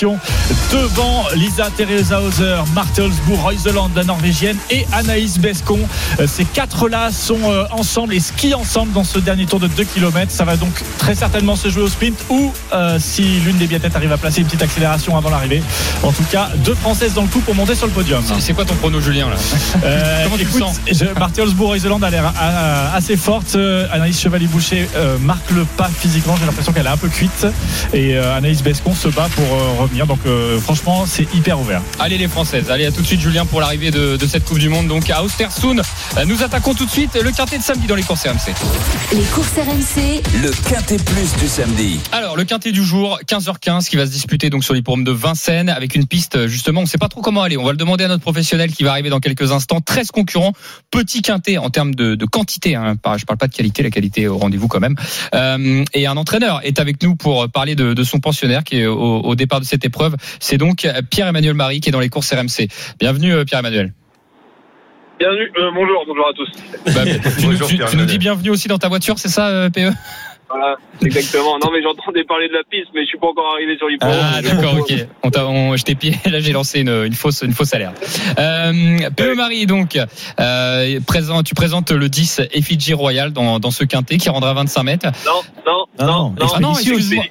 [0.71, 5.79] devant Lisa Teresa Hauser, Marthe Holzbourg, Reuseland, la Norvégienne, et Anaïs Bescon.
[6.19, 9.83] Euh, Ces quatre-là sont euh, ensemble et skient ensemble dans ce dernier tour de 2
[9.83, 10.31] km.
[10.31, 13.95] Ça va donc très certainement se jouer au sprint ou euh, si l'une des biathlètes
[13.95, 15.61] arrive à placer une petite accélération avant l'arrivée.
[16.01, 18.23] En tout cas, deux Françaises dans le coup pour monter sur le podium.
[18.39, 19.35] C'est- quoi ton prono, Julien là?
[19.83, 20.79] Euh, Comment tu le écoute, sens?
[20.91, 22.31] je, Marty Holzbourg Iseland a l'air
[22.95, 23.55] assez forte.
[23.91, 26.35] Anaïs Chevalier-Boucher euh, marque le pas physiquement.
[26.39, 27.45] J'ai l'impression qu'elle est un peu cuite.
[27.93, 30.07] Et Anaïs Bescon se bat pour revenir.
[30.07, 31.81] Donc euh, franchement, c'est hyper ouvert.
[31.99, 34.59] Allez les Françaises, allez à tout de suite Julien pour l'arrivée de, de cette Coupe
[34.59, 35.81] du Monde donc à Ostersund.
[36.17, 38.53] Euh, Nous attaquons tout de suite le quintet de samedi dans les courses RMC.
[39.13, 41.99] Les courses RMC, Le quintet plus du samedi.
[42.11, 45.69] Alors le quintet du jour, 15h15 qui va se disputer donc sur l'hippodrome de Vincennes
[45.69, 47.57] avec une piste justement, on ne sait pas trop comment aller.
[47.57, 49.81] On va le demander à notre professionnel qui va arriver dans quelques instants.
[49.81, 50.53] 13 concurrents,
[50.91, 52.75] petit quintet en termes de, de quantité.
[52.75, 52.95] Hein.
[53.17, 54.95] Je parle pas de qualité, la qualité est au rendez-vous quand même.
[55.33, 58.85] Euh, et un entraîneur est avec nous pour parler de, de son pensionnaire qui est
[58.85, 60.15] au, au départ de cette épreuve.
[60.39, 62.67] C'est donc Pierre-Emmanuel Marie qui est dans les courses RMC.
[62.99, 63.93] Bienvenue euh, Pierre-Emmanuel.
[65.19, 66.49] Bienvenue, euh, bonjour, bonjour à tous.
[66.93, 69.47] Bah, tu, nous, Bonjour, tu- tu nous dis bienvenue aussi dans ta voiture, c'est ça
[69.49, 69.91] euh, PE
[70.49, 71.57] Voilà, exactement.
[71.59, 74.19] Non, mais j'entendais parler de la piste, mais je suis pas encore arrivé sur l'hippodrome.
[74.21, 74.93] Ah d'accord, ok.
[75.23, 76.15] On t'a, on, je t'ai pied.
[76.29, 77.97] Là, j'ai lancé une, une fausse, une fausse alerte.
[78.39, 79.97] Euh, PE Marie, donc,
[80.39, 84.83] euh, présent, tu présentes le 10 Effigy Royal dans, dans ce quintet qui rendra 25
[84.83, 85.07] mètres.
[85.25, 86.73] Non, non, Ah non, non, non.
[86.73, 87.23] Excuse-moi.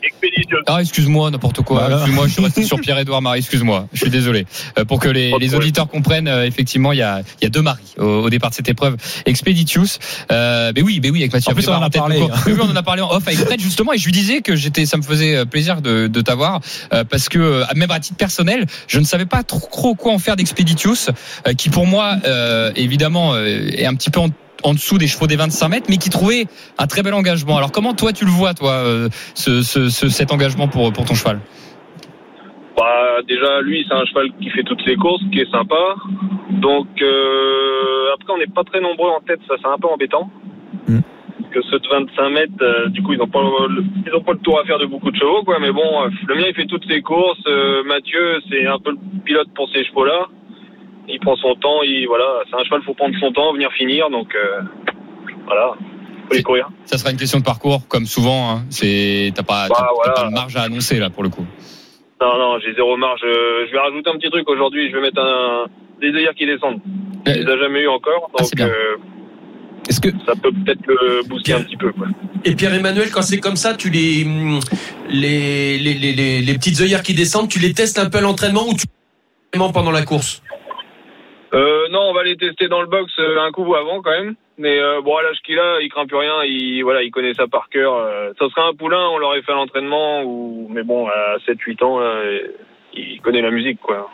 [0.67, 1.81] Ah, excuse-moi, n'importe quoi.
[1.81, 1.97] Voilà.
[1.97, 3.39] Excuse-moi, je suis resté sur Pierre-Édouard Marie.
[3.39, 4.47] Excuse-moi, je suis désolé.
[4.79, 7.63] Euh, pour que les, auditeurs comprennent, euh, effectivement, il y a, il y a deux
[7.63, 8.97] maris au, au départ de cette épreuve.
[9.27, 9.99] Expeditius.
[10.31, 12.21] Euh, mais oui, mais oui, avec Mathieu En plus, on en a parlé.
[12.21, 15.03] on en a parlé off avec justement, et je lui disais que j'étais, ça me
[15.03, 16.61] faisait euh, plaisir de, t'avoir
[16.93, 20.19] euh, parce que euh, même à titre personnel, je ne savais pas trop, quoi en
[20.19, 21.11] faire d'Expeditius,
[21.47, 22.17] euh, qui pour moi,
[22.77, 24.21] évidemment, est un petit peu
[24.63, 26.47] en dessous des chevaux des 25 mètres, mais qui trouvait
[26.79, 27.57] un très bel engagement.
[27.57, 28.85] Alors comment toi tu le vois, toi,
[29.35, 31.41] ce, ce, ce- cet engagement pour, ton cheval?
[32.77, 35.95] Bah, déjà, lui, c'est un cheval qui fait toutes les courses, qui est sympa.
[36.51, 36.89] Donc,
[38.15, 40.31] après, on n'est pas très nombreux en tête, ça, c'est un peu embêtant.
[41.53, 44.33] Que ceux de 25 mètres, euh, du coup, ils n'ont pas, le, ils ont pas
[44.33, 45.59] le tour à faire de beaucoup de chevaux, quoi.
[45.61, 47.43] Mais bon, euh, le mien, il fait toutes les courses.
[47.47, 50.29] Euh, Mathieu, c'est un peu le pilote pour ces chevaux-là.
[51.09, 54.09] Il prend son temps, il, voilà, c'est un cheval, faut prendre son temps, venir finir.
[54.09, 54.63] Donc, euh,
[55.47, 55.75] voilà,
[56.29, 56.71] faut les courir.
[56.87, 58.51] Ça sera une question de parcours, comme souvent.
[58.51, 58.63] Hein.
[58.71, 60.13] C'est t'as pas, Bah, t'as- t'as voilà.
[60.15, 61.45] pas de marge à annoncer là pour le coup.
[62.21, 63.21] Non, non, j'ai zéro marge.
[63.23, 64.89] Je vais rajouter un petit truc aujourd'hui.
[64.91, 65.67] Je vais mettre un,
[66.01, 66.81] des œillères qui descendent.
[67.27, 68.31] Il les a jamais eu encore.
[68.39, 68.75] Ah, c'est Donc, bien.
[69.89, 71.93] Est-ce que ça peut peut-être le booster un petit peu.
[71.93, 72.07] Quoi.
[72.45, 74.61] Et Pierre-Emmanuel, quand c'est comme ça, tu les, hum,
[75.09, 78.21] les, les, les, les, les petites œillères qui descendent, tu les testes un peu à
[78.21, 78.87] l'entraînement ou tu
[79.59, 80.43] pendant la course?
[81.55, 84.35] Euh, non, on va les tester dans le box euh, un coup avant quand même.
[84.59, 86.43] Mais euh, bon, à l'âge qu'il a, il craint plus rien.
[86.45, 87.95] Il, voilà, il connaît ça par cœur.
[87.95, 90.23] Euh, ça serait un poulain, on l'aurait fait à l'entraînement.
[90.23, 90.69] Ou...
[90.71, 92.23] Mais bon, à 7-8 ans, là,
[92.95, 93.81] il connaît la musique.
[93.81, 94.11] quoi.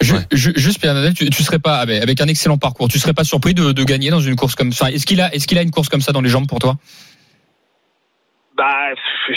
[0.00, 3.14] Ju- Juste Pierre Nadal, tu, tu serais pas avec, avec un excellent parcours, tu serais
[3.14, 4.90] pas surpris de, de gagner dans une course comme ça.
[4.90, 6.74] Est-ce qu'il a, est-ce qu'il a une course comme ça dans les jambes pour toi?
[8.56, 8.88] Bah,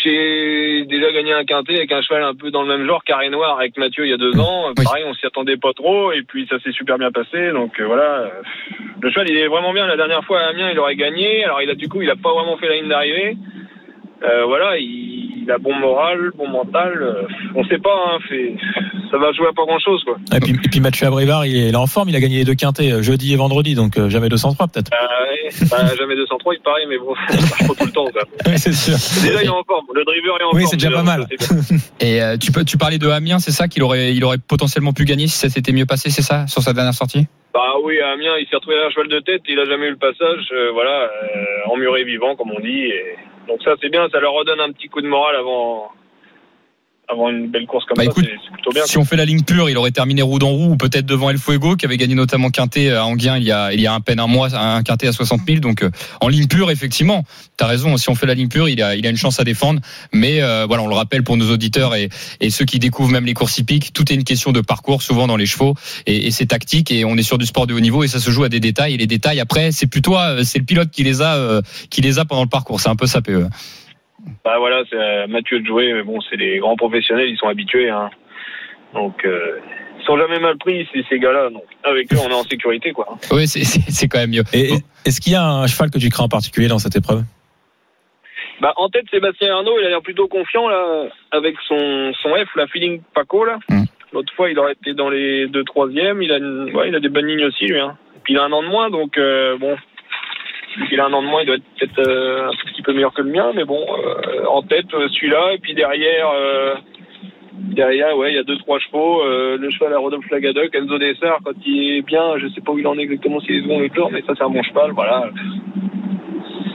[0.02, 3.30] j'ai déjà gagné un quintet avec un cheval un peu dans le même genre, carré
[3.30, 4.72] noir, avec Mathieu il y a deux ans.
[4.78, 4.86] Oui.
[4.86, 7.52] Pareil, on s'y attendait pas trop, et puis ça s'est super bien passé.
[7.52, 8.32] Donc euh, voilà,
[9.02, 9.88] le cheval il est vraiment bien.
[9.88, 11.44] La dernière fois à Amiens, il aurait gagné.
[11.44, 13.38] Alors il a du coup, il a pas vraiment fait la ligne d'arrivée.
[14.24, 16.94] Euh, voilà, il, il a bon moral, bon mental.
[17.02, 17.24] Euh,
[17.56, 18.56] on sait pas, hein, fait,
[19.12, 20.18] ça va jouer à pas grand chose quoi.
[20.36, 22.54] et puis, et puis Mathieu Abrivard, il est, en forme, il a gagné les deux
[22.56, 24.92] quintés euh, jeudi et vendredi, donc euh, jamais 203 peut-être.
[24.94, 28.06] Euh, ouais, bah, jamais 203, il paraît, mais bon, ça marche tout le temps.
[28.12, 28.22] Quoi.
[28.46, 28.94] Oui, c'est sûr.
[29.24, 29.86] Déjà, il est en forme.
[29.94, 30.68] Le driver est en Oui, forme.
[30.72, 31.26] c'est déjà pas mal.
[32.02, 34.94] Et euh, tu peux, tu parlais de Amiens, c'est ça qu'il aurait, il aurait potentiellement
[34.94, 37.28] pu gagner si ça s'était mieux passé, c'est ça sur sa dernière sortie?
[37.54, 39.92] Bah oui, à Amiens, il s'est retrouvé à cheval de tête, il a jamais eu
[39.92, 42.86] le passage, euh, voilà, euh, emmuré vivant, comme on dit.
[42.86, 43.16] Et...
[43.50, 45.92] Donc ça, c'est bien, ça leur redonne un petit coup de morale avant,
[47.12, 48.86] avant une belle course comme Bah, ça, c'est plutôt bien.
[48.86, 51.30] Si on fait la ligne pure, il aurait terminé roue dans roue ou peut-être devant
[51.30, 53.94] El Fuego qui avait gagné notamment Quintet à Anguien il y a il y a
[53.94, 55.60] à peine un mois, un Quintet à 60 000.
[55.60, 55.90] Donc euh,
[56.22, 57.24] en ligne pure, effectivement,
[57.58, 57.98] t'as raison.
[57.98, 59.82] Si on fait la ligne pure, il a il a une chance à défendre.
[60.14, 63.26] Mais euh, voilà, on le rappelle pour nos auditeurs et et ceux qui découvrent même
[63.26, 66.32] les courses hippiques, tout est une question de parcours souvent dans les chevaux et, et
[66.32, 68.44] c'est tactique et on est sur du sport de haut niveau et ça se joue
[68.44, 71.04] à des détails et les détails après c'est plus toi, euh, c'est le pilote qui
[71.04, 72.80] les a euh, qui les a pendant le parcours.
[72.80, 73.48] C'est un peu ça PE.
[74.44, 77.48] Bah voilà, c'est à Mathieu de jouer, mais bon, c'est des grands professionnels, ils sont
[77.48, 77.90] habitués.
[77.90, 78.10] Hein.
[78.94, 79.60] Donc, euh,
[80.00, 81.50] ils sont jamais mal pris, ces, ces gars-là.
[81.50, 83.18] Donc, avec eux, on est en sécurité, quoi.
[83.32, 84.44] Oui, c'est quand même mieux.
[84.54, 84.72] Et
[85.06, 87.24] est-ce qu'il y a un cheval que tu crains en particulier dans cette épreuve?
[88.62, 92.56] Bah, en tête, Sébastien Arnaud, il a l'air plutôt confiant, là, avec son, son F,
[92.56, 93.58] la Feeling Paco, là.
[93.70, 93.84] Mm.
[94.12, 96.22] L'autre fois, il aurait été dans les deux troisièmes.
[96.22, 97.80] Il a, une- ouais, il a des bonnes lignes aussi, lui.
[97.80, 97.96] Hein.
[98.18, 99.78] Et puis, il a un an de moins, donc, euh, bon.
[100.88, 103.14] Qu'il a un an de moins, il doit être peut-être euh, un petit peu meilleur
[103.14, 106.30] que le mien, mais bon, euh, en tête, euh, celui-là, et puis derrière,
[107.54, 111.40] derrière, ouais, il y a deux, trois chevaux, le cheval à Rodolphe Lagadoc, Enzo Dessart,
[111.44, 113.88] quand il est bien, je sais pas où il en est exactement, s'il est second
[113.90, 115.30] tour, mais ça, c'est un bon cheval, voilà.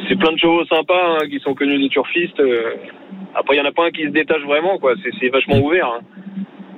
[0.08, 2.42] C'est plein de chevaux sympas, hein, qui sont connus des turfistes,
[3.34, 5.58] après, il y en a pas un qui se détache vraiment, quoi, c'est c'est vachement
[5.58, 6.00] ouvert, hein.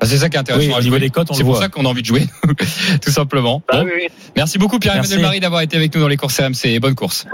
[0.00, 0.66] Bah, C'est ça qui est intéressant.
[0.66, 1.00] Oui, à au niveau jouer.
[1.06, 1.62] des cotes, on C'est le pour voit.
[1.62, 2.26] ça qu'on a envie de jouer,
[3.02, 3.62] tout simplement.
[3.70, 5.20] Bah Bon, oui, oui, Merci beaucoup Pierre-Emmanuel.
[5.20, 7.26] Marie d'avoir été avec nous dans les courses RMC et bonne course.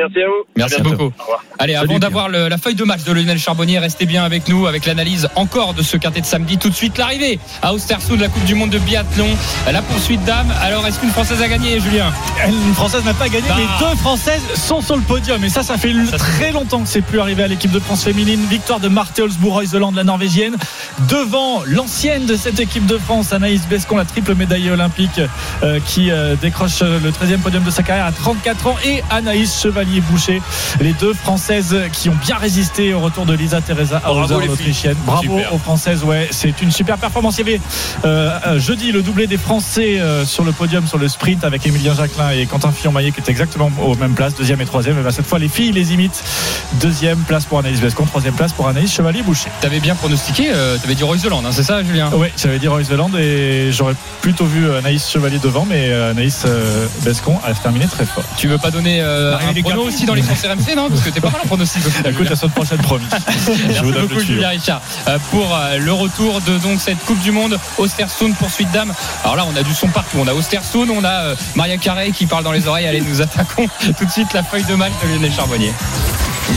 [0.00, 0.44] Merci à vous.
[0.56, 1.12] Merci beaucoup.
[1.58, 4.48] Allez, Salut, avant d'avoir le- la feuille de match de Lionel Charbonnier, restez bien avec
[4.48, 6.56] nous avec l'analyse encore de ce quintet de samedi.
[6.58, 9.28] Tout de suite l'arrivée à Ostersund de la Coupe du Monde de biathlon.
[9.70, 10.52] La poursuite d'âme.
[10.62, 12.12] Alors, est-ce qu'une Française a gagné, Julien?
[12.48, 13.56] Une Française n'a pas gagné, Ah.
[13.58, 15.42] mais deux Françaises sont sur le podium.
[15.44, 18.04] Et ça, ça fait Ça, très longtemps que c'est plus arrivé à l'équipe de France
[18.04, 18.40] féminine.
[18.48, 20.56] Victoire de Marthe Holzbourg-Reuseland, la Norvégienne,
[21.08, 25.20] devant l'ancienne de cette équipe de France, Anaïs Bescon, la triple médaillée olympique,
[25.62, 29.60] euh, qui euh, décroche le 13e podium de sa carrière à 34 ans, et Anaïs
[29.62, 29.89] Chevalier.
[29.98, 30.40] Boucher,
[30.80, 34.96] les deux Françaises qui ont bien résisté au retour de Lisa Teresa Hauser, l'Autrichienne.
[35.04, 35.54] Bravo Super.
[35.54, 37.38] aux Françaises, ouais, c'est une super performance.
[37.38, 37.60] Il y avait
[38.04, 41.94] euh, jeudi le doublé des Français euh, sur le podium sur le sprint avec Emilien
[41.94, 44.98] Jacquelin et Quentin Fillon-Maillet qui étaient exactement aux mêmes places, deuxième et troisième.
[44.98, 46.22] Et ben, cette fois, les filles les imitent.
[46.80, 49.50] Deuxième place pour Anaïs Bescon, troisième place pour Anaïs Chevalier-Boucher.
[49.60, 52.10] T'avais bien pronostiqué, euh, t'avais dit Royce Hollande, hein, c'est ça, Julien?
[52.14, 56.44] Oui, j'avais dit Royce Zeland et j'aurais plutôt vu Anaïs Chevalier devant, mais Anaïs
[57.02, 58.24] Bescon a terminé très fort.
[58.36, 59.69] Tu veux pas donner euh, un Lucas.
[59.74, 61.82] Prono aussi dans les courses RMC, non Parce que t'es pas mal en pronostic.
[62.06, 63.04] Écoute, la semaine prochaine, promis.
[63.36, 64.20] Je vous Merci beaucoup.
[64.20, 68.70] Julien Richard euh, pour euh, le retour de donc cette Coupe du Monde Ostersund poursuite
[68.72, 68.92] d'âme.
[69.24, 70.18] Alors là on a du son partout.
[70.20, 72.86] On a Ostersund, on a euh, Maria Carré qui parle dans les oreilles.
[72.86, 73.66] Allez nous attaquons
[73.98, 75.72] tout de suite la feuille de match de Lionel Charbonnier.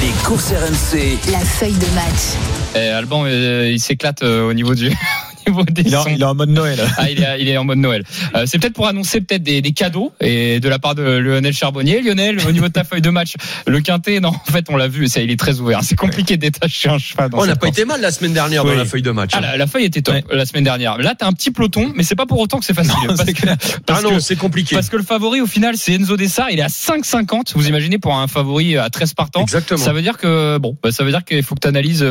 [0.02, 1.20] Les courses RMC.
[1.32, 2.38] La feuille de match.
[2.76, 4.90] Et Alban euh, il s'éclate euh, au niveau du
[5.48, 6.10] niveau des Il est, en, sons.
[6.16, 6.80] il est en mode Noël.
[6.98, 8.04] Ah, il est, il est en mode Noël.
[8.36, 11.54] Euh, c'est peut-être pour annoncer peut-être des, des cadeaux et de la part de Lionel
[11.54, 12.02] Charbonnier.
[12.02, 13.34] Lionel, au niveau de ta feuille de match,
[13.68, 15.80] le quintet, non, en fait, on l'a vu, ça, il est très ouvert.
[15.84, 17.30] C'est compliqué de détacher un cheval.
[17.30, 17.78] Dans On n'a pas course.
[17.78, 18.72] été mal la semaine dernière Oui.
[18.72, 19.32] dans la feuille de match.
[19.34, 19.42] Ah, hein.
[19.42, 20.98] la, la feuille était top la semaine dernière.
[20.98, 22.94] Là, t'as un petit peloton, mais c'est pas pour autant que c'est facile.
[23.08, 23.58] Non, parce, c'est que, clair.
[23.86, 24.76] parce Ah non, c'est compliqué.
[24.76, 26.52] parce que le favori, au final, c'est Enzo Dessart.
[26.52, 27.54] Il est à 5,50.
[27.56, 29.42] Vous imaginez pour un favori à 13 partants.
[29.42, 29.80] Exactement.
[29.84, 32.04] Ça veut dire que, bon, bah, ça veut dire qu'il faut que tu analyses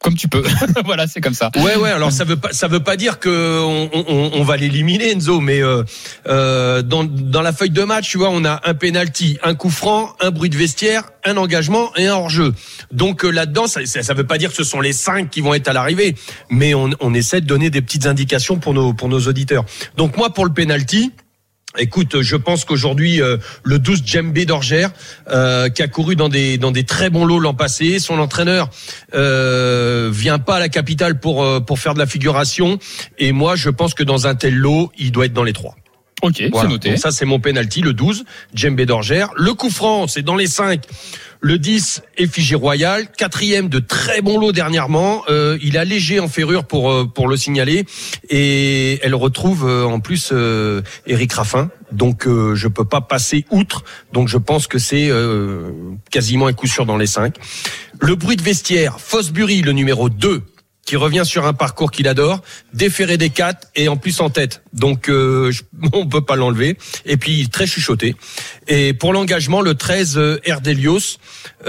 [0.00, 0.42] comme tu peux.
[0.84, 1.50] voilà, c'est comme ça.
[1.56, 1.90] Ouais, ouais.
[1.90, 5.40] Alors ça veut pas, ça veut pas dire que on, on, on va l'éliminer, Enzo,
[5.40, 5.82] mais euh,
[6.26, 9.68] euh, dans, dans la feuille de match, tu vois, on a un penalty, un coup
[9.68, 12.54] franc, un bruit de vestiaire, un engagement et un hors-jeu.
[12.92, 15.42] Donc euh, là-dedans, ça, ça, ça veut pas dire que ce sont les cinq qui
[15.42, 16.14] vont être à l'arrivée,
[16.48, 19.64] mais on, on essaie de donner des petites indications pour nos pour nos auditeurs.
[19.96, 21.12] Donc moi, pour le penalty.
[21.78, 24.90] Écoute, je pense qu'aujourd'hui euh, le 12 Djembé d'Orgère,
[25.30, 28.70] euh, qui a couru dans des dans des très bons lots l'an passé, son entraîneur
[29.14, 32.78] euh, vient pas à la capitale pour euh, pour faire de la figuration,
[33.18, 35.76] et moi je pense que dans un tel lot, il doit être dans les trois.
[36.22, 36.68] Ok, Voilà.
[36.68, 36.88] c'est noté.
[36.90, 39.30] Donc ça c'est mon penalty, le 12 Djembé d'Orgère.
[39.36, 40.82] Le coup franc, c'est dans les 5
[41.42, 43.10] Le 10, Effigie Royal.
[43.16, 45.22] Quatrième de très bon lot dernièrement.
[45.30, 47.86] Euh, il a léger en ferrure pour euh, pour le signaler.
[48.28, 51.70] Et elle retrouve euh, en plus euh, Eric Raffin.
[51.92, 53.84] Donc euh, je peux pas passer outre.
[54.12, 55.10] Donc je pense que c'est
[56.10, 57.34] quasiment un coup sûr dans les 5
[58.00, 60.42] Le bruit de vestiaire, Fosbury, le numéro 2
[60.90, 62.40] qui revient sur un parcours qu'il adore,
[62.74, 64.64] déféré des quatre et en plus en tête.
[64.72, 65.52] Donc euh,
[65.92, 66.76] on peut pas l'enlever.
[67.06, 68.16] Et puis très chuchoté.
[68.66, 71.18] Et pour l'engagement, le 13 euh, Erdelios,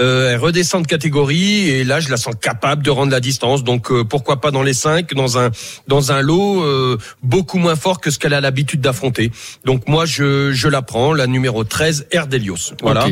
[0.00, 3.62] euh, elle redescend de catégorie et là je la sens capable de rendre la distance.
[3.62, 5.50] Donc euh, pourquoi pas dans les cinq, dans un
[5.86, 9.30] dans un lot euh, beaucoup moins fort que ce qu'elle a l'habitude d'affronter.
[9.64, 12.74] Donc moi je je la prends, la numéro 13 Erdelios.
[12.82, 13.06] Voilà.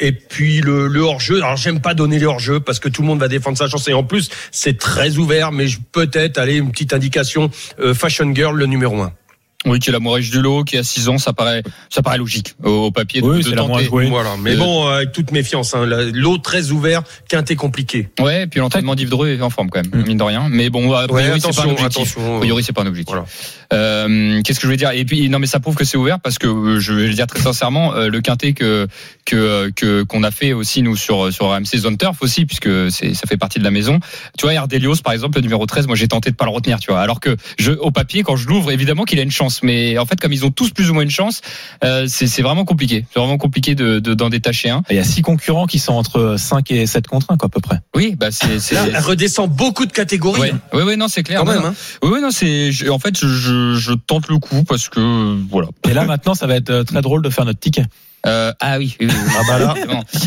[0.00, 1.36] Et puis le, le hors-jeu.
[1.36, 3.88] Alors j'aime pas donner les hors-jeux parce que tout le monde va défendre sa chance
[3.88, 5.52] et en plus c'est très ouvert.
[5.52, 7.50] Mais peut-être aller une petite indication
[7.80, 9.12] euh, Fashion Girl le numéro 1
[9.64, 12.02] Oui, qui est la moins riche du lot, qui a 6 ans, ça paraît, ça
[12.02, 14.06] paraît logique au, papier de, Oui, de c'est la moins jouée.
[14.06, 14.30] Voilà.
[14.40, 15.74] Mais Euh, bon, euh, avec toute méfiance.
[15.74, 18.08] Hein, la- L'eau très ouvert, quinté compliqué.
[18.20, 20.06] Ouais, et puis l'entraînement d'Yves Dreux est en forme quand même, Mm.
[20.06, 20.48] mine de rien.
[20.50, 22.18] Mais bon, a priori, Ouais, c'est pas un attention, objectif.
[22.18, 23.14] A priori, c'est pas un objectif.
[23.14, 23.26] Voilà.
[23.72, 24.90] Euh, Qu'est-ce que je voulais dire?
[24.90, 27.14] Et puis non, mais ça prouve que c'est ouvert parce que euh, je vais le
[27.14, 28.86] dire très sincèrement, euh, le quintet que
[29.24, 33.14] que que qu'on a fait aussi nous sur sur RMC Zone Turf aussi, puisque c'est
[33.14, 34.00] ça fait partie de la maison.
[34.38, 36.80] Tu vois, Erdelios par exemple, le numéro 13, moi j'ai tenté de pas le retenir,
[36.80, 37.00] tu vois.
[37.00, 40.06] Alors que je au papier, quand je l'ouvre, évidemment qu'il a une chance, mais en
[40.06, 41.40] fait comme ils ont tous plus ou moins une chance,
[41.84, 43.04] euh, c'est c'est vraiment compliqué.
[43.12, 44.82] C'est vraiment compliqué de de- d'en détacher un.
[44.90, 47.50] Il y a six concurrents qui sont entre 5 et 7 contre 1, quoi, à
[47.50, 47.80] peu près.
[47.94, 50.40] Oui, bah c'est elle redescend beaucoup de catégories.
[50.40, 51.40] Ouais, ouais, ouais, non, c'est clair.
[51.40, 51.62] Quand Non, même.
[51.62, 51.68] non.
[51.68, 51.74] Hein.
[52.02, 52.88] Oui, oui, non, c'est.
[52.88, 55.68] En fait, je, je, je tente le coup parce que voilà.
[55.88, 57.84] Et là, maintenant, ça va être euh, très drôle de faire notre ticket.
[58.26, 58.96] Euh, ah oui.
[59.00, 59.32] oui, oui, oui.
[59.36, 59.74] Ah bah là.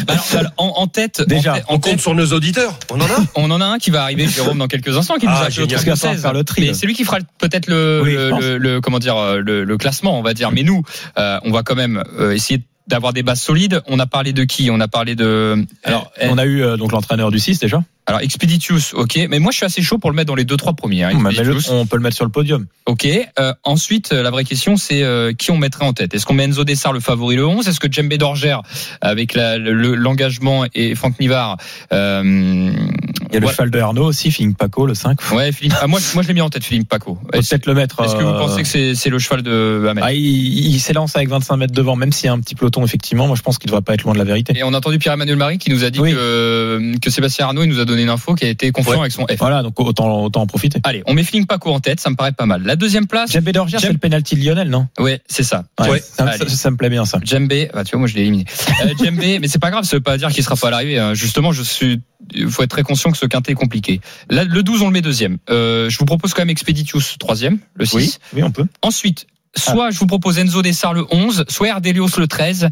[0.08, 2.77] Alors, alors, en, en tête, Déjà, en tête- on compte tête, sur nos auditeurs.
[2.91, 5.25] On en a on en a un qui va arriver, Jérôme, dans quelques instants, qui
[5.27, 5.69] nous Ah, a appelé au génial.
[5.69, 6.21] 32 Parce qu'il va falloir 16.
[6.21, 9.17] faire le tri, Mais c'est lui qui fera peut-être le, le, le- le- comment dire
[9.17, 10.51] euh, le, le classement, on va dire.
[10.51, 10.84] Mais nous,
[11.17, 13.81] euh, on va quand même euh, essayer d'avoir des bases solides.
[13.88, 14.69] On a parlé de qui?
[14.69, 15.65] On a parlé de.
[15.84, 17.81] Alors, on a eu euh, donc l'entraîneur du 6 déjà.
[18.07, 19.27] Alors Expeditius, ok.
[19.29, 21.03] Mais moi, je suis assez chaud pour le mettre dans les deux trois premiers.
[21.03, 21.69] hein, le- Expeditius.
[21.69, 22.65] on peut le mettre sur le podium.
[22.85, 23.07] Ok.
[23.39, 26.13] Euh, ensuite, euh, la vraie question, c'est euh, qui on mettrait en tête?
[26.13, 28.61] Est-ce qu'on met Enzo Dessart, le favori, le 11 Est-ce que Djembé d'Orgère,
[29.01, 31.57] avec le- l'engagement, et Franck Nivard
[31.93, 32.71] euh,
[33.29, 35.21] Il y a le cheval de Arnaud aussi, Philippe Paco, le 5.
[35.21, 35.73] Faut ouais, Philippe.
[35.81, 37.17] ah, moi, moi, je l'ai mis en tête, Philippe Paco.
[37.31, 38.03] Peut-être le mettre.
[38.03, 40.03] est-ce que vous euh, pensez que c'est c'est le cheval de Ahmed?
[40.05, 40.19] Ah, il,
[40.75, 43.27] il s'élance avec 25 mètres devant, même s'il y a un petit peloton, effectivement.
[43.27, 44.53] Moi, je pense qu'il ne devrait pas être loin de la vérité.
[44.57, 46.11] Et on a entendu Pierre-Emmanuel Marie qui nous a dit Oui.
[46.11, 48.99] que, que Sébastien Arnaud il nous a donné une info qui a été confiant Ouais.
[49.01, 49.35] avec son F.
[49.39, 50.79] Voilà, donc autant, autant en profiter.
[50.83, 52.63] Allez, on met Philippe Paco en tête, ça me paraît pas mal.
[52.63, 54.88] La deuxième place, Jeb Bedorgia, c'est le penalty de Lionel, non?
[54.99, 55.65] Ouais, c'est ça.
[55.79, 55.99] Ouais.
[55.99, 56.38] ça, Allez.
[56.38, 57.19] ça- ça me plaît bien, ça.
[57.23, 58.45] Djembé, bah, tu vois, moi je l'ai éliminé.
[58.83, 58.93] Euh,
[59.39, 60.99] mais c'est pas grave, ça veut pas dire qu'il sera pas à l'arrivée.
[60.99, 61.13] hein.
[61.13, 62.01] Justement, je suis,
[62.34, 64.01] il faut être très conscient que ce quintet est compliqué.
[64.30, 65.38] Là, le 12, on le met deuxième.
[65.49, 67.95] Euh, je vous propose quand même Expeditius troisième, le 6.
[67.95, 68.65] Oui, oui, on peut.
[68.82, 72.69] Ensuite, soit je vous propose Enzo Dessart le 11, soit Erdelios le 13,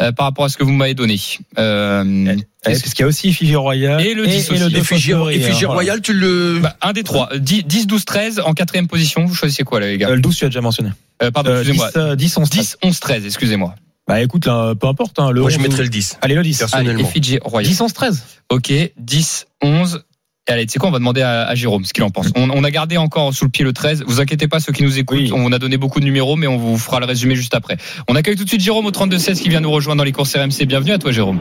[0.00, 1.20] euh, par rapport à ce que vous m'avez donné.
[1.58, 4.60] Euh, Parce qu'il y a aussi Fiji Royal Et le 10 aussi.
[4.60, 5.72] deux Et et Fiji hein, voilà.
[5.72, 6.60] Royal, tu le.
[6.60, 7.28] bah, un des trois.
[7.36, 9.24] 10, 10, 12, 13 en quatrième position.
[9.26, 10.08] Vous choisissez quoi là, les gars?
[10.08, 10.90] Euh, Le 12, tu as déjà mentionné.
[11.22, 11.90] Euh, Pardon, Euh, 10, excusez-moi.
[11.96, 13.74] euh, 10, 11, 10, 11, 13, excusez-moi.
[14.06, 15.18] Bah écoute, là, peu importe.
[15.18, 16.18] Hein, le Moi, je 11, mettrais le 10.
[16.20, 16.58] Allez, le 10.
[16.58, 17.10] Perso- Allez, et Personnellement.
[17.10, 17.66] Fidji Royal.
[17.68, 18.24] 10, 11, 13.
[18.50, 20.04] Ok, 10, 11.
[20.46, 22.28] Et allez, tu sais quoi, on va demander à, à Jérôme ce qu'il en pense.
[22.36, 24.04] On, on a gardé encore sous le pied le 13.
[24.06, 25.30] Vous inquiétez pas, ceux qui nous écoutent, Oui.
[25.34, 27.78] on a donné beaucoup de numéros, mais on vous fera le résumé juste après.
[28.08, 30.36] On accueille tout de suite Jérôme au 32-16 qui vient nous rejoindre dans les courses
[30.36, 30.66] RMC.
[30.66, 31.40] Bienvenue à toi, Jérôme.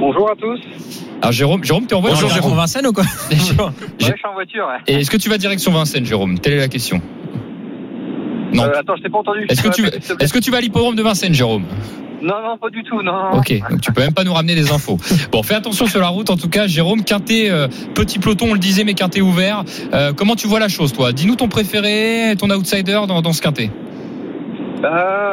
[0.00, 0.58] Bonjour à tous.
[1.20, 3.44] Alors, Jérôme, Jérôme, tu es en voiture Bonjour Jérôme Vincennes ou quoi Ouais, je
[4.06, 4.66] suis en voiture.
[4.66, 4.78] ouais.
[4.94, 6.38] Et est-ce que tu vas direction Vincennes, Jérôme?
[6.38, 7.02] Telle est la question.
[8.52, 8.64] Non.
[8.64, 9.46] Euh, attends, je t'ai pas entendu.
[9.48, 9.98] Est-ce que, tu, plaît.
[10.20, 11.64] est-ce que tu vas à l'hippodrome de Vincennes, Jérôme?
[12.22, 13.00] Non, non, pas du tout.
[13.02, 13.30] Non.
[13.32, 14.98] Ok, donc tu peux même pas nous ramener des infos.
[15.32, 16.28] Bon, fais attention sur la route.
[16.28, 19.64] En tout cas, Jérôme, quintet, euh, petit peloton, on le disait, mais quintet ouvert.
[19.94, 21.12] Euh, comment tu vois la chose, toi?
[21.12, 23.70] Dis-nous ton préféré, ton outsider dans, dans ce quintet.
[24.84, 25.30] Euh,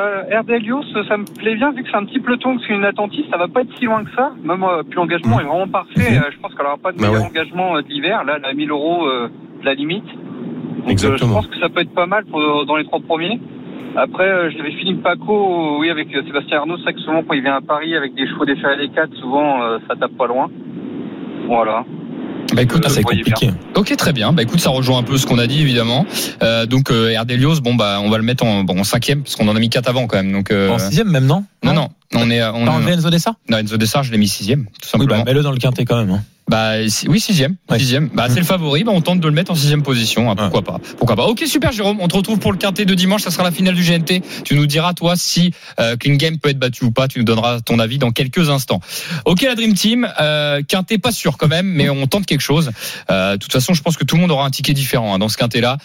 [1.08, 3.38] ça me plaît bien vu que c'est un petit peloton, que c'est une attentiste, ça
[3.38, 4.32] va pas être si loin que ça.
[4.44, 6.18] Même euh, puis l'engagement est vraiment parfait.
[6.18, 7.28] Euh, je pense qu'elle aura pas de Bah meilleur ouais.
[7.28, 8.24] engagement euh, de l'hiver.
[8.24, 9.30] Là, elle a 1000 euros euh,
[9.62, 10.06] de la limite.
[10.88, 11.30] Donc, euh, Exactement.
[11.30, 13.39] je pense que ça peut être pas mal pour, dans les trois premiers.
[13.97, 16.78] Après, euh, j'avais Philippe Paco, euh, oui, avec euh, Sébastien Arnaud.
[16.78, 19.10] C'est vrai que souvent, quand il vient à Paris avec des chevaux des Ferrari 4,
[19.19, 20.50] souvent, euh, ça tape pas loin.
[21.47, 21.84] Voilà.
[22.54, 23.50] Bah écoute, Euh, C'est compliqué.
[23.76, 24.32] ok, très bien.
[24.32, 26.06] Bah écoute, ça rejoint un peu ce qu'on a dit, évidemment.
[26.43, 29.36] Euh, donc euh, Erdelios, bon bah on va le mettre en, bon, en cinquième parce
[29.36, 30.32] qu'on en a mis quatre avant quand même.
[30.32, 31.43] Donc euh, En sixième même, non?
[31.63, 34.30] Non non, on est on T'as enlevé Enzo Dessa non, Enzo Dessart, je l'ai mis
[34.30, 35.17] sixième, tout Oui, simplement.
[35.17, 36.12] bah mets-le dans le quintet quand même.
[36.12, 36.21] hein.
[36.50, 36.76] Bah
[37.08, 37.78] oui sixième, Ouais.
[37.78, 38.10] sixième.
[38.14, 40.32] Bah c'est le favori, bah on tente de le mettre en sixième position.
[40.32, 42.94] hein, pourquoi pas Pourquoi pas Ok super Jérôme, on te retrouve pour le quintet de
[42.94, 43.22] dimanche.
[43.24, 44.22] Ça sera la finale du GNT.
[44.46, 47.10] Tu nous diras toi si euh, Clean Game peut être battu ou pas.
[47.10, 48.80] Tu nous donneras ton avis dans quelques instants.
[49.26, 52.72] Ok la Dream Team, euh, quintet pas sûr quand même, mais on tente quelque chose.
[53.12, 55.20] Euh, de toute façon, je pense que tout le monde aura un ticket différent hein,
[55.20, 55.78] dans ce quintet là.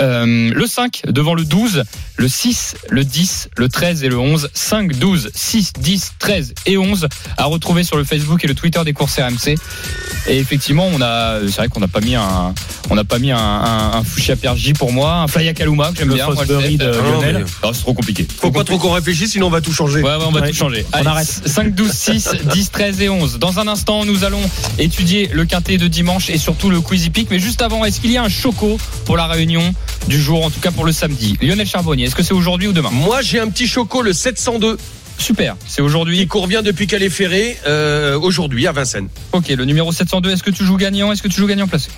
[0.00, 1.82] Euh, le 5 devant le 12,
[2.18, 4.48] le 6, le 10, le 13 et le 11.
[4.54, 8.80] 5, 12, 6, 10, 13 et 11 à retrouver sur le Facebook et le Twitter
[8.84, 9.56] des courses RMC.
[10.26, 12.54] Et effectivement, on a, c'est vrai qu'on n'a pas mis un,
[12.90, 15.90] on n'a pas mis un, un, un Fuchsia Perji pour moi, un Fly à Kaluma
[15.92, 16.26] que j'aime bien.
[16.30, 17.34] moi, de Euh, Lionel.
[17.38, 18.26] mais- non, c'est trop compliqué.
[18.40, 20.00] Faut pas trop qu'on réfléchisse, sinon on va tout changer.
[20.02, 20.50] Ouais, ouais, on va Ouais.
[20.50, 20.84] tout changer.
[20.92, 21.26] On Allez, arrête.
[21.46, 23.38] 5, 12, 6, 10, 13 et 11.
[23.38, 24.40] Dans un instant, nous allons
[24.78, 27.28] étudier le quintet de dimanche et surtout le Quizy Peak.
[27.30, 29.74] Mais juste avant, est-ce qu'il y a un choco pour la réunion
[30.08, 31.36] du jour, en tout cas pour le samedi?
[31.42, 32.90] Lionel Charbonnier, est-ce que c'est aujourd'hui ou demain?
[32.92, 34.78] Moi, j'ai un petit choco, le 702,
[35.18, 36.26] Super, c'est aujourd'hui.
[36.26, 39.08] court bien depuis Calais Ferré, euh, aujourd'hui à Vincennes.
[39.32, 41.90] Ok, le numéro 702, est-ce que tu joues gagnant Est-ce que tu joues gagnant placé?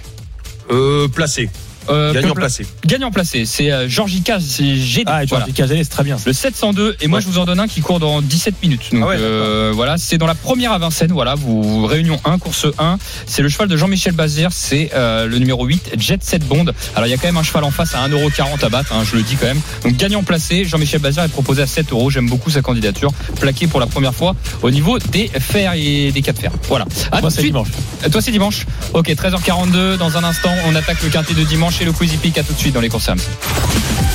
[0.70, 1.48] Euh, placé.
[1.88, 2.66] Euh, Gagnant placé.
[2.85, 5.05] Gagnant placé, c'est euh, Georgica, c'est GD.
[5.07, 5.46] Ah, voilà.
[5.55, 6.18] c'est très bien.
[6.18, 6.25] ça.
[6.27, 7.22] Le 702 et moi Ouais.
[7.22, 8.88] je vous en donne un qui court dans 17 minutes.
[8.92, 11.12] Donc Ah ouais, euh, voilà, c'est dans la première à Vincennes.
[11.12, 12.99] Voilà, vous réunion 1, course 1.
[13.27, 16.66] C'est le cheval de Jean-Michel Bazir, c'est euh, le numéro 8, Jet Set Bond.
[16.94, 19.03] Alors il y a quand même un cheval en face à 1,40€ à battre, hein,
[19.11, 19.61] je le dis quand même.
[19.85, 22.11] Donc gagnant placé, Jean-Michel Bazir est proposé à 7 euros.
[22.11, 26.22] J'aime beaucoup sa candidature, plaqué pour la première fois au niveau des fers et des
[26.22, 26.53] 4 fers.
[26.68, 26.87] Voilà.
[27.12, 27.68] À de c'est dimanche.
[28.11, 28.66] Toi c'est dimanche.
[28.92, 29.96] Ok, 13h42.
[29.96, 32.38] Dans un instant, on attaque le quintet de dimanche et le Quizy Peak.
[32.38, 33.20] À tout de suite dans les courses RMC.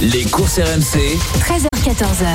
[0.02, 0.98] Les courses RMC,
[1.40, 2.26] 13h, 14h.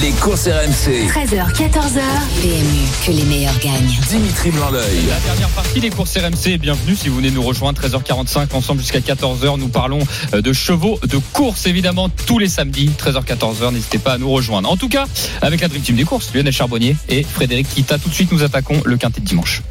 [0.00, 1.08] les courses RMC.
[1.08, 2.00] 13h, 14h.
[2.40, 3.98] PMU, que les meilleurs gagnent.
[4.08, 5.06] Dimitri Blanc-L'œil.
[5.08, 9.00] La dernière partie des courses RMC, bienvenue si vous venez nous rejoindre 13h45 ensemble jusqu'à
[9.00, 9.58] 14h.
[9.58, 9.98] Nous parlons
[10.34, 13.72] euh, de chevaux, de courses évidemment tous les samedis 13h14h.
[13.72, 14.70] N'hésitez pas à nous rejoindre.
[14.70, 15.06] En tout cas,
[15.42, 17.98] avec la Dream Team des courses, Lionel Charbonnier et Frédéric Kita.
[17.98, 19.62] Tout de suite, nous attaquons le quintet de dimanche.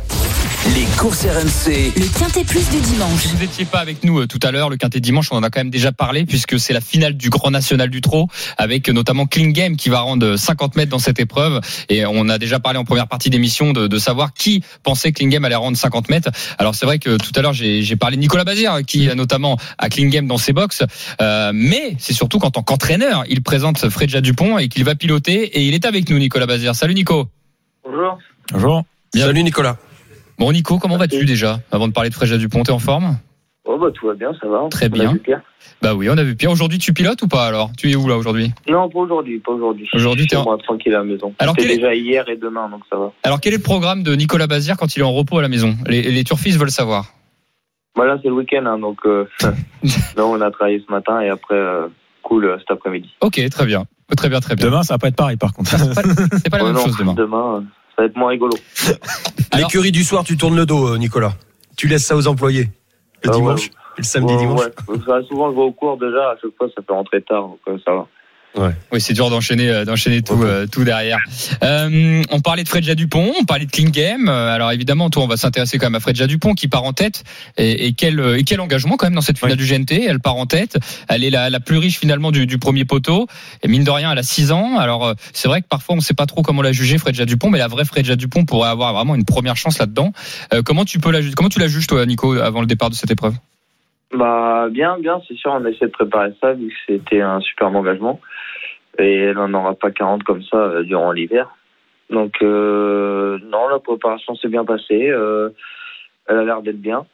[0.76, 3.22] Les courses RMC, Le Quintet Plus du dimanche.
[3.22, 5.44] Si vous n'étiez pas avec nous euh, tout à l'heure, le quintet dimanche, on en
[5.44, 8.28] a quand même déjà parlé puisque c'est la finale du Grand National du Trot
[8.58, 11.62] avec euh, notamment Clean Game qui va rendre 50 mètres dans cette épreuve.
[11.88, 15.20] Et on a déjà parlé en première partie d'émission de, de savoir qui pensait que
[15.20, 16.30] Clean Game allait rendre 50 mètres.
[16.58, 19.58] Alors c'est vrai que tout à l'heure j'ai parlé de Nicolas Bazir qui euh, notamment
[19.78, 20.84] a Clean Game dans ses box,
[21.22, 25.44] Euh, mais c'est surtout qu'en tant qu'entraîneur, il présente Fredja Dupont et qu'il va piloter
[25.44, 26.76] et il est avec nous Nicolas Bazir.
[26.76, 27.28] Salut Nico.
[27.86, 28.18] Bonjour.
[28.52, 28.84] Bonjour.
[29.14, 29.26] Bien.
[29.26, 29.78] Salut Nicolas.
[30.38, 33.18] Bon Nico, comment vas-tu déjà Avant de parler de Fredja Dupont, t'es en forme?
[33.70, 34.68] Oh bah tout va bien, ça va.
[34.70, 35.14] Très On a bien.
[35.14, 35.42] vu Pierre.
[35.82, 36.52] Bah oui, on a vu Pierre.
[36.52, 37.72] Aujourd'hui tu pilotes ou pas alors?
[37.78, 38.54] Tu es où là aujourd'hui?
[38.70, 39.90] Non, pas aujourd'hui, pas aujourd'hui.
[39.94, 41.34] Aujourd'hui, t'es en- moi tranquille à la maison.
[41.40, 43.12] Alors, C'était quel est- déjà hier et demain, donc ça va.
[43.24, 45.50] Alors quel est le programme de Nicolas Bazir quand il est en repos à la
[45.50, 45.76] maison?
[45.88, 47.08] Les, les turfistes veulent savoir.
[47.96, 49.26] Voilà, c'est le week-end, hein, donc euh,
[50.16, 51.88] là on a travaillé ce matin et après euh,
[52.22, 53.10] cool euh, cet après-midi.
[53.22, 53.84] Ok, très bien.
[54.16, 54.68] Très bien, très bien.
[54.68, 55.72] Demain, ça va pas être pareil par contre.
[55.72, 57.56] C'est pas, la Oh même non, chose demain.
[57.58, 57.62] euh,
[57.98, 58.54] va être moins rigolo.
[59.58, 61.34] L'écurie du soir, tu tournes le dos, euh, Nicolas.
[61.76, 62.70] Tu laisses ça aux employés.
[63.24, 64.60] Le Ah dimanche, le samedi Ouais, dimanche.
[64.62, 64.98] ouais.
[65.06, 67.60] Ça, souvent je vais au cours déjà, à chaque fois ça peut rentrer tard, donc
[67.68, 68.08] euh, ça va.
[68.56, 71.20] Oui, c'est dur d'enchaîner, euh, d'enchaîner tout, euh, tout derrière.
[71.64, 74.30] Euh, on parlait de Fredja Dupont, on parlait de Klingame.
[74.30, 76.94] Euh, Alors évidemment, toi, on va s'intéresser quand même à Fredja Dupont qui part en
[76.94, 77.24] tête.
[77.58, 80.06] Et, et quel, et quel engagement quand même dans cette finale du GNT.
[80.08, 80.78] Elle part en tête.
[81.08, 83.28] Elle est la, la plus riche finalement du, du premier poteau.
[83.62, 84.80] Et mine de rien, elle a 6 ans.
[84.80, 87.50] Alors c'est vrai que parfois on ne sait pas trop comment la juger Fredja Dupont,
[87.50, 90.12] mais la vraie Fredja Dupont pourrait avoir vraiment une première chance là-dedans.
[90.54, 92.96] Euh, comment tu peux la, comment tu la juges toi, Nico, avant le départ de
[92.96, 93.36] cette épreuve?
[94.16, 97.42] Bah bien, bien, c'est sûr, on a essayé de préparer ça vu que c'était un
[97.42, 98.20] superbe engagement.
[99.00, 101.50] Et elle n'en aura pas 40 comme ça euh, durant l'hiver.
[102.10, 105.10] Donc euh, non, la préparation s'est bien passée.
[105.10, 105.50] euh,
[106.28, 107.06] elle a l'air d'être bien.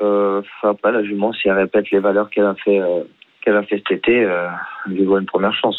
[0.00, 3.02] Euh, après, la jument, si elle répète les valeurs qu'elle a fait euh,
[3.44, 4.50] qu'elle a fait cet été, elle
[4.86, 5.76] lui voit une première chance.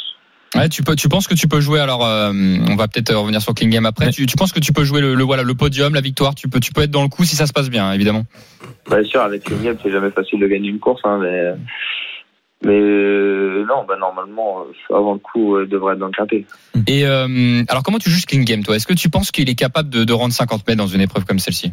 [0.55, 3.53] Ouais, tu peux, tu penses que tu peux jouer alors on va peut-être revenir sur
[3.53, 4.09] Klingame après.
[4.09, 6.33] Tu, tu penses que tu peux jouer le, le voilà le podium, la victoire?
[6.33, 8.23] Tu peux, tu peux être dans le coup si ça se passe bien, évidemment.
[8.89, 11.53] Bien sûr, avec les Nièvres, c'est jamais facile de gagner une course, hein, mais
[12.63, 16.45] mais euh, non, bah normalement, euh, avant le coup, elle devrait être dans le quintet.
[16.87, 18.75] Et euh, alors comment tu juges Klingame toi?
[18.75, 21.25] Est-ce que tu penses qu'il est capable de, de rendre 50 mètres dans une épreuve
[21.25, 21.71] comme celle-ci?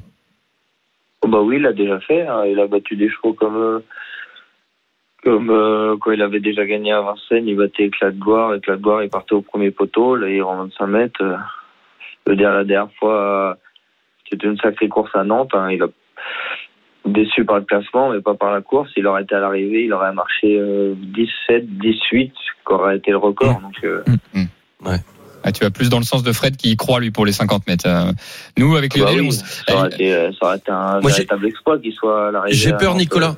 [1.23, 2.27] Oh, bah oui, il l'a déjà fait.
[2.27, 2.45] hein.
[2.47, 3.79] Il a battu des chevaux comme euh,
[5.25, 8.55] comme euh, quand il avait déjà gagné à Vincennes, il battait Éclat de gloire.
[8.55, 10.15] Éclat de gloire, il partait au premier poteau.
[10.15, 11.23] Là, il rend 25 mètres.
[11.23, 11.37] Euh,
[12.27, 13.55] je veux dire, la dernière fois, euh,
[14.31, 15.51] c'était une sacrée course à Nantes.
[15.55, 15.71] hein.
[15.73, 15.89] Il a
[17.07, 18.91] déçu par le classement, mais pas par la course.
[18.97, 23.17] Il aurait été à l'arrivée, il aurait marché euh, 17, 18, qui aurait été le
[23.19, 23.61] record.
[23.61, 24.03] Donc, euh,
[25.45, 27.31] Ah, Tu vas plus dans le sens de Fred qui y croit lui pour les
[27.33, 27.87] 50 mètres.
[27.87, 28.11] Euh,
[28.59, 31.01] Nous avec bah Lionel, oui, on s- ça, aurait été, euh, ça aurait été un
[31.01, 32.57] Moi, véritable exploit qu'il soit à l'arrivée.
[32.57, 32.97] J'ai peur.
[32.97, 33.37] Nicolas.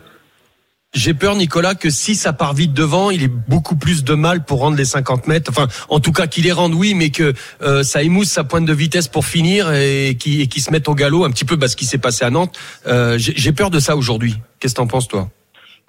[0.98, 4.44] J'ai peur, Nicolas, que si ça part vite devant, il ait beaucoup plus de mal
[4.44, 5.48] pour rendre les 50 mètres.
[5.48, 8.64] Enfin, en tout cas, qu'il les rende, oui, mais que euh, ça émousse sa pointe
[8.64, 11.54] de vitesse pour finir et qu'il et qu'il se mette au galop un petit peu
[11.54, 12.58] bah, ce qui s'est passé à Nantes.
[12.88, 14.34] Euh, J'ai peur de ça aujourd'hui.
[14.58, 15.28] Qu'est-ce que t'en penses, toi?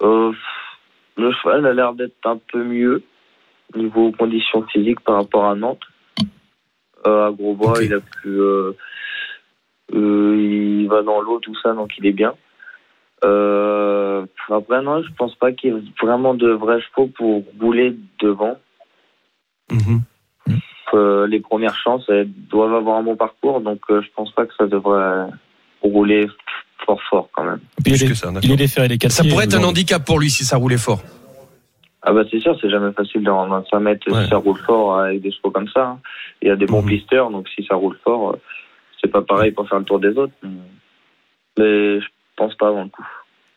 [0.02, 0.30] Euh,
[1.16, 3.02] le cheval a l'air d'être un peu mieux
[3.74, 5.82] niveau conditions physiques par rapport à Nantes.
[7.06, 7.78] Euh, à Grosbois, Ok.
[7.82, 8.76] il a euh,
[9.92, 12.34] il va dans l'eau, tout ça, donc il est bien.
[13.24, 17.96] Euh, après, non, je pense pas qu'il y ait vraiment de vrais chevaux pour rouler
[18.20, 18.56] devant.
[19.70, 20.00] Mhm.
[20.94, 24.44] Euh, les premières chances, elles doivent avoir un bon parcours, donc euh, je pense pas
[24.46, 25.26] que ça devrait
[25.82, 26.26] rouler
[26.84, 27.60] fort fort quand même.
[27.84, 28.40] Puis il, est, que ça, d'accord.
[28.42, 29.82] il est déféré des quatre Ça pourrait être un aujourd'hui.
[29.82, 31.00] handicap pour lui si ça roulait fort.
[32.02, 34.24] Ah bah c'est sûr, c'est jamais facile de rendre 25 mètres Ouais.
[34.24, 35.86] si ça roule fort avec des chevaux comme ça.
[35.90, 35.98] hein.
[36.42, 38.40] Il y a des bons pisteurs, donc si ça roule fort, euh,
[39.00, 40.32] c'est pas pareil pour faire le tour des autres.
[41.58, 42.06] Mais je
[42.40, 43.06] pense pas avant le coup.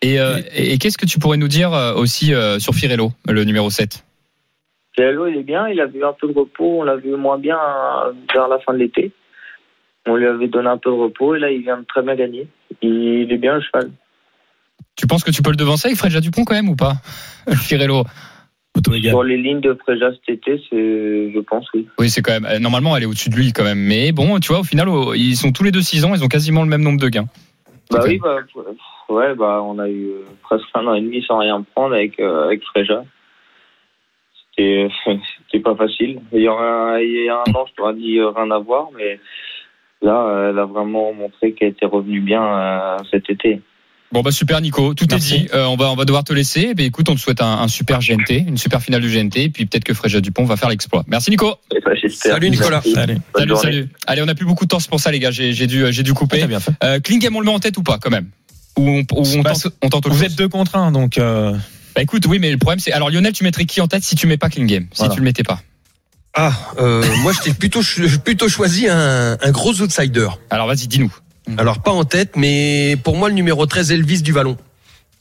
[0.01, 3.45] Et, euh, et, qu'est-ce que tu pourrais nous dire euh, aussi euh, sur Firello, le
[3.45, 4.03] numéro 7
[4.97, 7.39] CLO, il est bien, il a vu un peu de repos, on l'a vu moins
[7.39, 7.57] bien
[8.31, 9.11] vers la fin de l'été.
[10.05, 12.15] On lui avait donné un peu de repos et là il vient de très bien
[12.15, 12.47] gagner.
[12.81, 13.89] Il est bien le cheval.
[14.95, 16.95] Tu penses que tu peux le devancer avec Fred Dupont quand même ou pas?
[17.55, 18.03] Firello.
[19.01, 21.87] Sur les lignes de Préja cet été, c'est, je pense, oui.
[21.99, 22.61] Oui, c'est quand même.
[22.61, 23.79] Normalement, elle est au-dessus de lui quand même.
[23.79, 26.27] Mais bon, tu vois, au final, ils sont tous les deux 6 ans, ils ont
[26.27, 27.27] quasiment le même nombre de gains.
[27.91, 28.39] Bah oui, bah,
[29.09, 32.19] ouais, bah, on a eu euh, presque un an et demi sans rien prendre avec,
[32.19, 33.03] euh, avec Fréja.
[34.49, 34.87] C'était,
[35.45, 36.21] c'était pas facile.
[36.31, 38.89] Il y, aura, il y a un an, je t'aurais dit euh, rien à voir,
[38.95, 39.19] mais
[40.01, 43.61] là, elle a vraiment montré qu'elle était revenue bien euh, cet été.
[44.13, 45.33] Bon bah super Nico, tout Merci.
[45.33, 45.47] est dit.
[45.55, 46.67] Euh, on va on va devoir te laisser.
[46.69, 49.37] Eh bien, écoute, on te souhaite un, un super GNT, une super finale du GNT,
[49.37, 51.03] et puis peut-être que Fréja Dupont va faire l'exploit.
[51.07, 51.55] Merci Nico.
[51.71, 51.91] Bah.
[52.13, 52.81] Salut, Nicolas.
[52.93, 53.17] Salut
[53.59, 53.89] salut.
[54.05, 55.31] Allez, on n'a plus beaucoup de temps, c'est pour ça les gars.
[55.31, 56.39] J'ai dû j'ai dû Ah, couper.
[56.41, 56.71] t'as bien fait.
[56.83, 58.27] Euh, Klingam, on le met en tête ou pas quand même?
[58.77, 60.23] Ou on, ou on Bah, tente, on tente Vous chose?
[60.23, 61.53] êtes deux contre un, donc euh,
[61.95, 64.15] Bah écoute, oui, mais le problème c'est alors Lionel, tu mettrais qui en tête si
[64.15, 65.13] tu mets pas Klingam, si Voilà.
[65.15, 65.59] tu le mettais pas?
[66.35, 67.81] Ah, euh, moi, je t'ai plutôt,
[68.25, 70.27] plutôt choisi un, un gros outsider.
[70.49, 71.13] Alors vas-y, dis-nous.
[71.57, 74.57] Alors, pas en tête, mais pour moi, le numéro 13, Elvis du Vallon.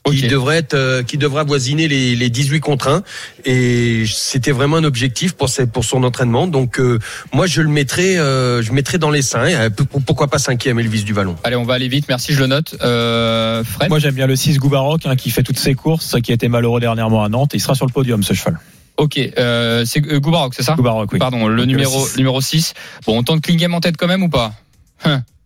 [0.05, 0.15] Ok.
[0.17, 3.03] Qui devrait être, euh, qui devrait avoisiner les, les 18 contre 1.
[3.45, 6.49] Et c'était vraiment un objectif pour, ses- pour son entraînement.
[6.49, 6.99] Donc, euh,
[7.33, 9.53] moi, je le mettrais, euh, je mettrais dans les 5.
[9.53, 9.71] Euh,
[10.05, 12.07] Pourquoi pas cinquième, Elvis du Vallon Allez, on va aller vite.
[12.09, 12.75] Merci, je le note.
[12.83, 13.91] Euh, Fred.
[13.91, 16.49] moi j'aime bien le 6 Goubaroc hein, qui fait toutes ses courses, qui a été
[16.49, 17.53] malheureux dernièrement à Nantes.
[17.55, 18.59] Il sera sur le podium ce cheval.
[18.97, 21.21] Ok, euh, c'est euh, Goubaroc, c'est ça Goubaroc, oui.
[21.21, 22.17] Pardon, le Donc, numéro le six.
[22.19, 22.75] numéro 6.
[23.07, 24.53] Bon, on tente Klingam en tête quand même ou pas?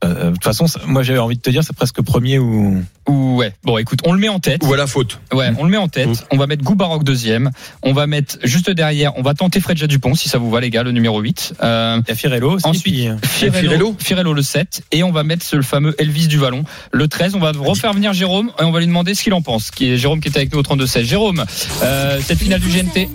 [0.04, 2.82] Euh, De toute façon, ça- moi j'avais envie de te dire, c'est presque premier ou.
[3.08, 3.52] Ou ouais.
[3.64, 4.60] Bon, écoute, on le met en tête.
[4.64, 6.08] Ou à la faute Ouais, on le met en tête.
[6.08, 6.14] Mm.
[6.32, 7.50] On va mettre Goubaroc deuxième.
[7.82, 9.16] On va mettre juste derrière.
[9.16, 11.54] On va tenter Fredja Dupont si ça vous va les gars, le numéro 8.
[11.62, 12.66] Euh, Il y a Firello aussi.
[12.66, 13.96] Ensuite, puis, euh, Firello, Firello.
[13.98, 17.34] Firello le 7 et on va mettre ce- le fameux Elvis du Vallon le 13
[17.34, 19.90] on va refaire venir Jérôme et on va lui demander ce qu'il en pense qui
[19.92, 21.44] est Jérôme qui est avec nous au 32 16 Jérôme
[21.82, 23.08] euh, cette finale du GNT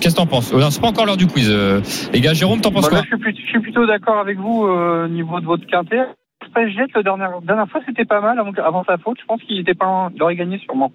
[0.00, 1.80] qu'est-ce que t'en penses non, c'est pas encore l'heure du quiz euh,
[2.12, 4.18] les gars Jérôme t'en penses Bah là, quoi je, suis plutôt, je suis plutôt d'accord
[4.18, 6.06] avec vous euh, au niveau de votre quintet.
[6.46, 9.18] Space Jet, la dernière, dernière fois, c'était pas mal avant, avant sa faute.
[9.20, 10.92] Je pense qu'il était pas, il aurait gagné sûrement.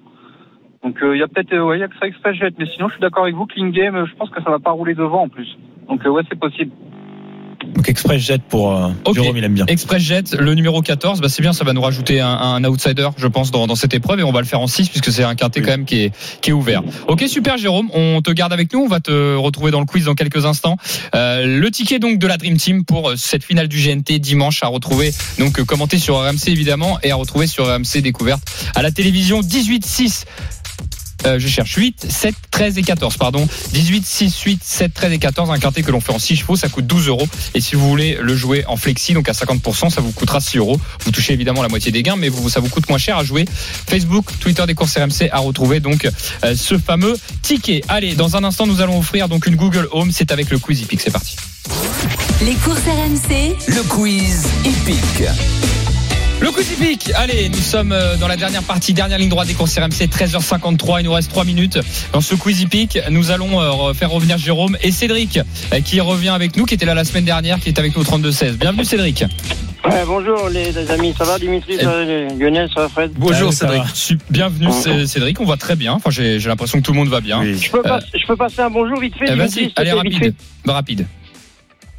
[0.83, 2.65] Donc euh, il y a peut-être euh, ouais, il y a que ça ExpressJet, mais
[2.67, 4.71] sinon je suis d'accord avec vous, Clean Game, euh, je pense que ça va pas
[4.71, 5.57] rouler devant en plus.
[5.87, 6.71] Donc euh, ouais, c'est possible.
[7.65, 8.89] Donc Express Jet pour euh.
[9.13, 9.65] Jérôme, il aime bien.
[9.67, 13.27] ExpressJet, le numéro 14, bah c'est bien, ça va nous rajouter un, un outsider, je
[13.27, 15.35] pense, dans, dans cette épreuve et on va le faire en 6 puisque c'est un
[15.35, 16.83] quintet quand même qui est, qui est ouvert.
[17.07, 20.05] Ok, super Jérôme, on te garde avec nous, on va te retrouver dans le quiz
[20.05, 20.77] dans quelques instants.
[21.15, 24.63] Euh, le ticket donc de la Dream Team pour euh, cette finale du GNT dimanche
[24.63, 28.41] à retrouver, donc euh, commenté sur RMC évidemment et à retrouver sur RMC Découverte
[28.75, 30.25] à la télévision 18-6.
[31.25, 33.47] Euh, je cherche 8, 7, 13 et 14, pardon.
[33.73, 35.51] 18, 6, 8, 7, 13 et 14.
[35.51, 37.27] Un quintet que l'on fait en 6 chevaux, ça coûte 12 euros.
[37.53, 40.57] Et si vous voulez le jouer en flexi, donc à 50%, ça vous coûtera 6
[40.57, 40.79] euros.
[41.05, 43.23] Vous touchez évidemment la moitié des gains, mais vous, ça vous coûte moins cher à
[43.23, 43.45] jouer.
[43.89, 46.05] Facebook, Twitter des courses RMC à retrouver donc
[46.43, 47.81] euh, ce fameux ticket.
[47.87, 50.11] Allez, dans un instant, nous allons offrir donc une Google Home.
[50.11, 51.01] C'est avec le Quiz Epic.
[51.01, 51.35] C'est parti.
[52.41, 55.27] Les courses RMC, Le quiz hippique.
[56.41, 57.11] Le coup typique.
[57.15, 61.01] Allez, nous sommes euh, dans la dernière partie, dernière ligne droite des courses RMC, 13h53.
[61.01, 61.79] Il nous reste 3 minutes
[62.13, 62.97] dans ce quiz hippique.
[63.09, 65.37] Nous allons euh, faire revenir Jérôme et Cédric,
[65.73, 68.01] euh, qui revient avec nous, qui était là la semaine dernière, qui est avec nous
[68.03, 68.53] au 32-16.
[68.53, 69.25] Bienvenue Cédric.
[69.85, 73.11] Ouais, bonjour les, les amis, ça va Dimitri, ça va, Lionel, ça va Fred?
[73.15, 74.21] Bonjour Ah, ça Cédric.
[74.29, 74.67] Bienvenue
[75.07, 75.93] Cédric, on va très bien.
[75.93, 77.43] Enfin, j'ai j'ai l'impression que tout le monde va bien.
[77.43, 80.33] je peux, pas- je peux passer un bonjour vite fait Eh, Dimitri, Vas-y, allez rapide.
[80.65, 81.05] Bah, rapide.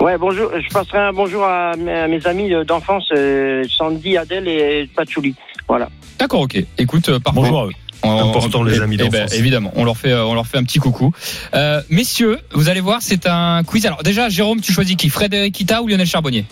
[0.01, 4.89] Ouais, bonjour, je passerai un bonjour à mes, amis euh, d'enfance, euh, Sandy, Adèle et
[4.97, 5.35] Patchouli.
[5.69, 5.91] Voilà.
[6.19, 6.57] D'accord, ok.
[6.79, 7.41] Écoute, euh, parfait.
[7.41, 7.73] Bonjour à eux.
[8.03, 9.35] On- Important, les eh- amis eh ben, d'enfance.
[9.35, 11.13] évidemment, on leur fait, on leur fait un petit coucou.
[11.55, 13.85] Euh, messieurs, vous allez voir, c'est un quiz.
[13.85, 15.11] Alors déjà, Jérôme, tu choisis qui?
[15.11, 16.47] Frédéric Kita ou Lionel Charbonnier?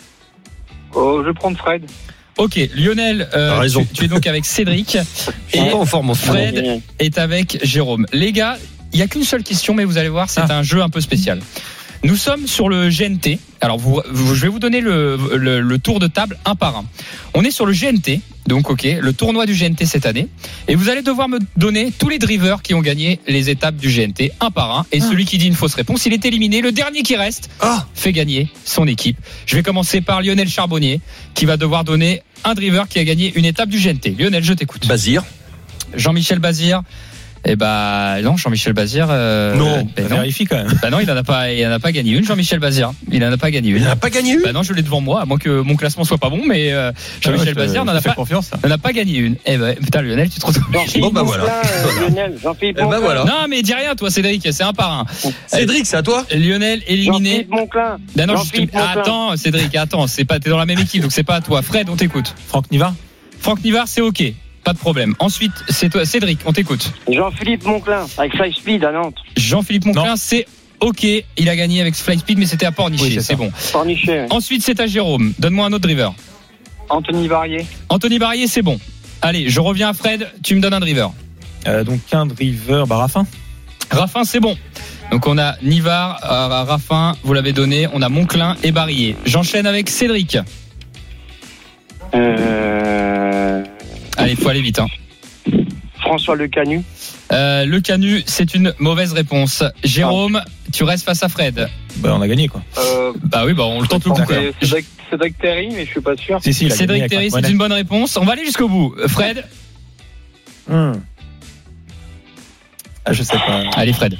[0.94, 1.86] Oh, je vais prendre Fred.
[2.36, 3.66] Ok, Lionel, euh.
[3.66, 4.99] Tu, tu es donc avec Cédric
[5.55, 6.38] et en forme en ce moment.
[6.38, 8.07] Fred est avec Jérôme.
[8.12, 8.59] Les gars,
[8.92, 11.01] il y a qu'une seule question, mais vous allez voir, c'est un jeu un peu
[11.01, 11.40] spécial.
[12.05, 13.38] Nous sommes sur le GNT.
[13.61, 16.76] Alors, vous, vous- je vais vous donner le, le- le tour de table un par
[16.76, 16.84] un.
[17.34, 20.28] On est sur le GNT, donc ok, le tournoi du GNT cette année.
[20.68, 23.88] Et vous allez devoir me donner tous les drivers qui ont gagné les étapes du
[23.90, 24.86] GNT un par un.
[24.92, 26.61] Et celui qui dit une fausse réponse, il est éliminé.
[26.61, 29.16] Le dernier qui reste Ah fait gagner son équipe.
[29.46, 31.01] Je vais commencer par Lionel Charbonnier,
[31.34, 34.16] qui va devoir donner un driver qui a gagné une étape du GNT.
[34.18, 34.86] Lionel, je t'écoute.
[34.86, 35.24] Bazir.
[35.94, 36.82] Jean-Michel Bazir.
[37.45, 39.07] Eh ben non, Jean-Michel Bazir.
[39.11, 40.72] euh, Non, ben Ça vérifie quand même.
[40.82, 42.24] Bah non, il en a pas, il en a pas gagné une.
[42.24, 43.84] Jean-Michel Bazir, il en a pas gagné Il une.
[43.84, 46.05] n'a pas gagné une Bah non, je l'ai devant moi, à moins que mon classement
[46.05, 48.51] soit pas bon, mais euh, Jean-Michel Ah ouais, je- Bazir n'en je a pas, confiance.
[48.64, 49.36] n'en a pas gagné une.
[49.47, 50.64] Eh ben putain, Lionel, tu te retrouves.
[51.01, 51.45] Bon, bah, voilà.
[51.45, 52.09] Euh.
[52.09, 53.24] Lionel, Jean-Philippe Eh voilà.
[53.24, 55.07] Non, mais dis rien, toi, Cédric, c'est un par un.
[55.47, 57.30] Cédric, c'est à toi Lionel éliminé.
[57.30, 57.99] Jean-Philippe Monclin.
[58.16, 59.01] Ben non, Jean-Philippe juste- Monclin.
[59.03, 61.62] attends, Cédric, attends, c'est pas, t'es dans la même équipe, donc c'est pas à toi.
[61.62, 62.34] Fred, on t'écoute.
[62.49, 62.95] Franck Niva
[63.41, 64.22] Franck Nivard, c'est ok,
[64.68, 65.14] pas de problème.
[65.18, 66.92] Ensuite, c'est toi, Cédric, on t'écoute.
[67.10, 69.16] Jean-Philippe Monclin, avec Fly Speed à Nantes.
[69.34, 70.46] Jean-Philippe Monclin, c'est
[70.80, 71.04] ok,
[71.38, 73.50] il a gagné avec Fly Speed, mais c'était à Pornichet, Oui, c'est bon.
[73.72, 74.26] Pornichet.
[74.28, 75.32] Ensuite, c'est à Jérôme.
[75.38, 76.12] Donne-moi un autre driver.
[76.90, 77.64] Anthony Varier.
[77.88, 78.78] Anthony Barrier, c'est bon.
[79.22, 81.12] Allez, je reviens à Fred, tu me donnes un driver.
[81.66, 83.26] Euh, Donc un driver, bah Raffin.
[83.90, 84.54] Raffin, c'est bon.
[85.10, 89.16] Donc on a Nivard, euh, Raffin, vous l'avez donné, on a Monclin et Barrier.
[89.24, 90.36] J'enchaîne avec Cédric.
[92.14, 92.78] Euh,
[94.29, 94.79] Allez, il faut aller vite.
[94.79, 94.89] Hein.
[96.01, 96.83] François Le Canu.
[97.33, 99.64] Euh, le Canu, c'est une mauvaise réponse.
[99.83, 101.66] Jérôme, tu restes face à Fred.
[101.97, 102.62] Bah on a gagné quoi.
[102.76, 104.33] Euh, Bah oui, bah on le tente le coup.
[104.61, 106.41] Cédric, Cédric Terry, mais je suis pas sûr.
[106.43, 108.18] Si si, il a gagné Cédric Terry, c'est une bonne réponse.
[108.18, 108.95] On va aller jusqu'au bout.
[109.07, 109.47] Fred.
[110.68, 110.93] Hmm.
[113.07, 113.62] Ah je sais pas.
[113.76, 114.18] Allez, Fred.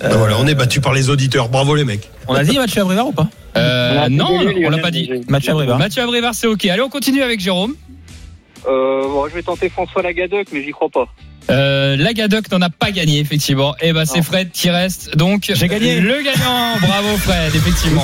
[0.00, 1.50] Ben voilà, on est battu par les auditeurs.
[1.50, 2.08] Bravo les mecs.
[2.26, 3.28] On a dit Mathieu Abrivard ou pas?
[3.58, 5.10] Euh, non, on l'a pas dit.
[5.28, 5.78] Mathieu Abrivard.
[5.78, 6.64] Mathieu Abrivard, c'est ok.
[6.64, 7.74] Allez, on continue avec Jérôme.
[8.66, 11.08] Euh, je vais tenter François Lagadoc, mais j'y crois pas.
[11.50, 13.74] Euh, la Gadoc n'en a pas gagné, effectivement.
[13.80, 15.16] Et ben c'est Fred qui reste.
[15.16, 16.00] Donc, J'ai gagné.
[16.00, 16.76] Le gagnant.
[16.80, 18.02] Bravo, Fred, effectivement.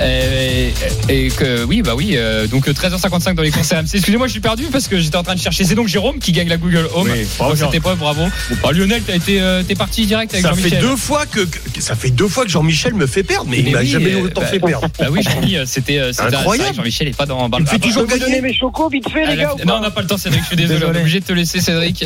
[0.00, 0.72] Et,
[1.08, 2.12] et que, oui, bah oui.
[2.14, 3.94] euh, donc, 13h55 dans les courses RMC.
[3.94, 5.64] Excusez-moi, je suis perdu parce que j'étais en train de chercher.
[5.64, 7.08] C'est donc Jérôme qui gagne la Google Home.
[7.10, 8.22] Oui, bravo, cette épreuve, bravo.
[8.62, 10.80] Bah, Lionel, t'as été, euh, t'es parti direct avec Ça fait Jean-Michel.
[10.80, 13.72] deux fois que, que- ça fait deux fois que Jean-Michel me fait perdre, mais, il
[13.72, 14.86] m'a oui, jamais euh, autant bah, fait perdre.
[14.98, 16.76] Bah oui, Jean-Mi, euh, c'était, euh, c'était Incroyable.
[16.76, 17.48] Jean-Michel est pas dans.
[17.48, 18.40] dans Il me fait ah, toujours gagner.
[18.40, 20.42] mes chocos vite fait, Ah, les gars non, on n'a pas le temps, Cédric.
[20.42, 20.78] Je suis désolé.
[20.80, 20.92] Désolé.
[20.92, 22.04] On est obligé de te laisser, Cédric.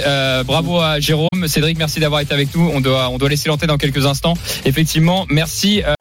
[0.55, 1.49] Bravo à Jérôme.
[1.49, 2.71] Cédric, merci d'avoir été avec nous.
[2.73, 4.35] On doit, on doit laisser l'antenne dans quelques instants.
[4.65, 5.83] Effectivement, merci.
[5.85, 5.95] euh,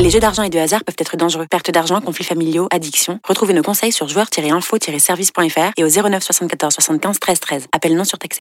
[0.00, 1.46] Les jeux d'argent et de hasard peuvent être dangereux.
[1.48, 3.20] Perte d'argent, conflits familiaux, addiction.
[3.28, 7.66] Retrouvez nos conseils sur joueurs-info-service.fr et au 09 74 75 13 13.
[7.72, 8.38] Appel non surtaxé.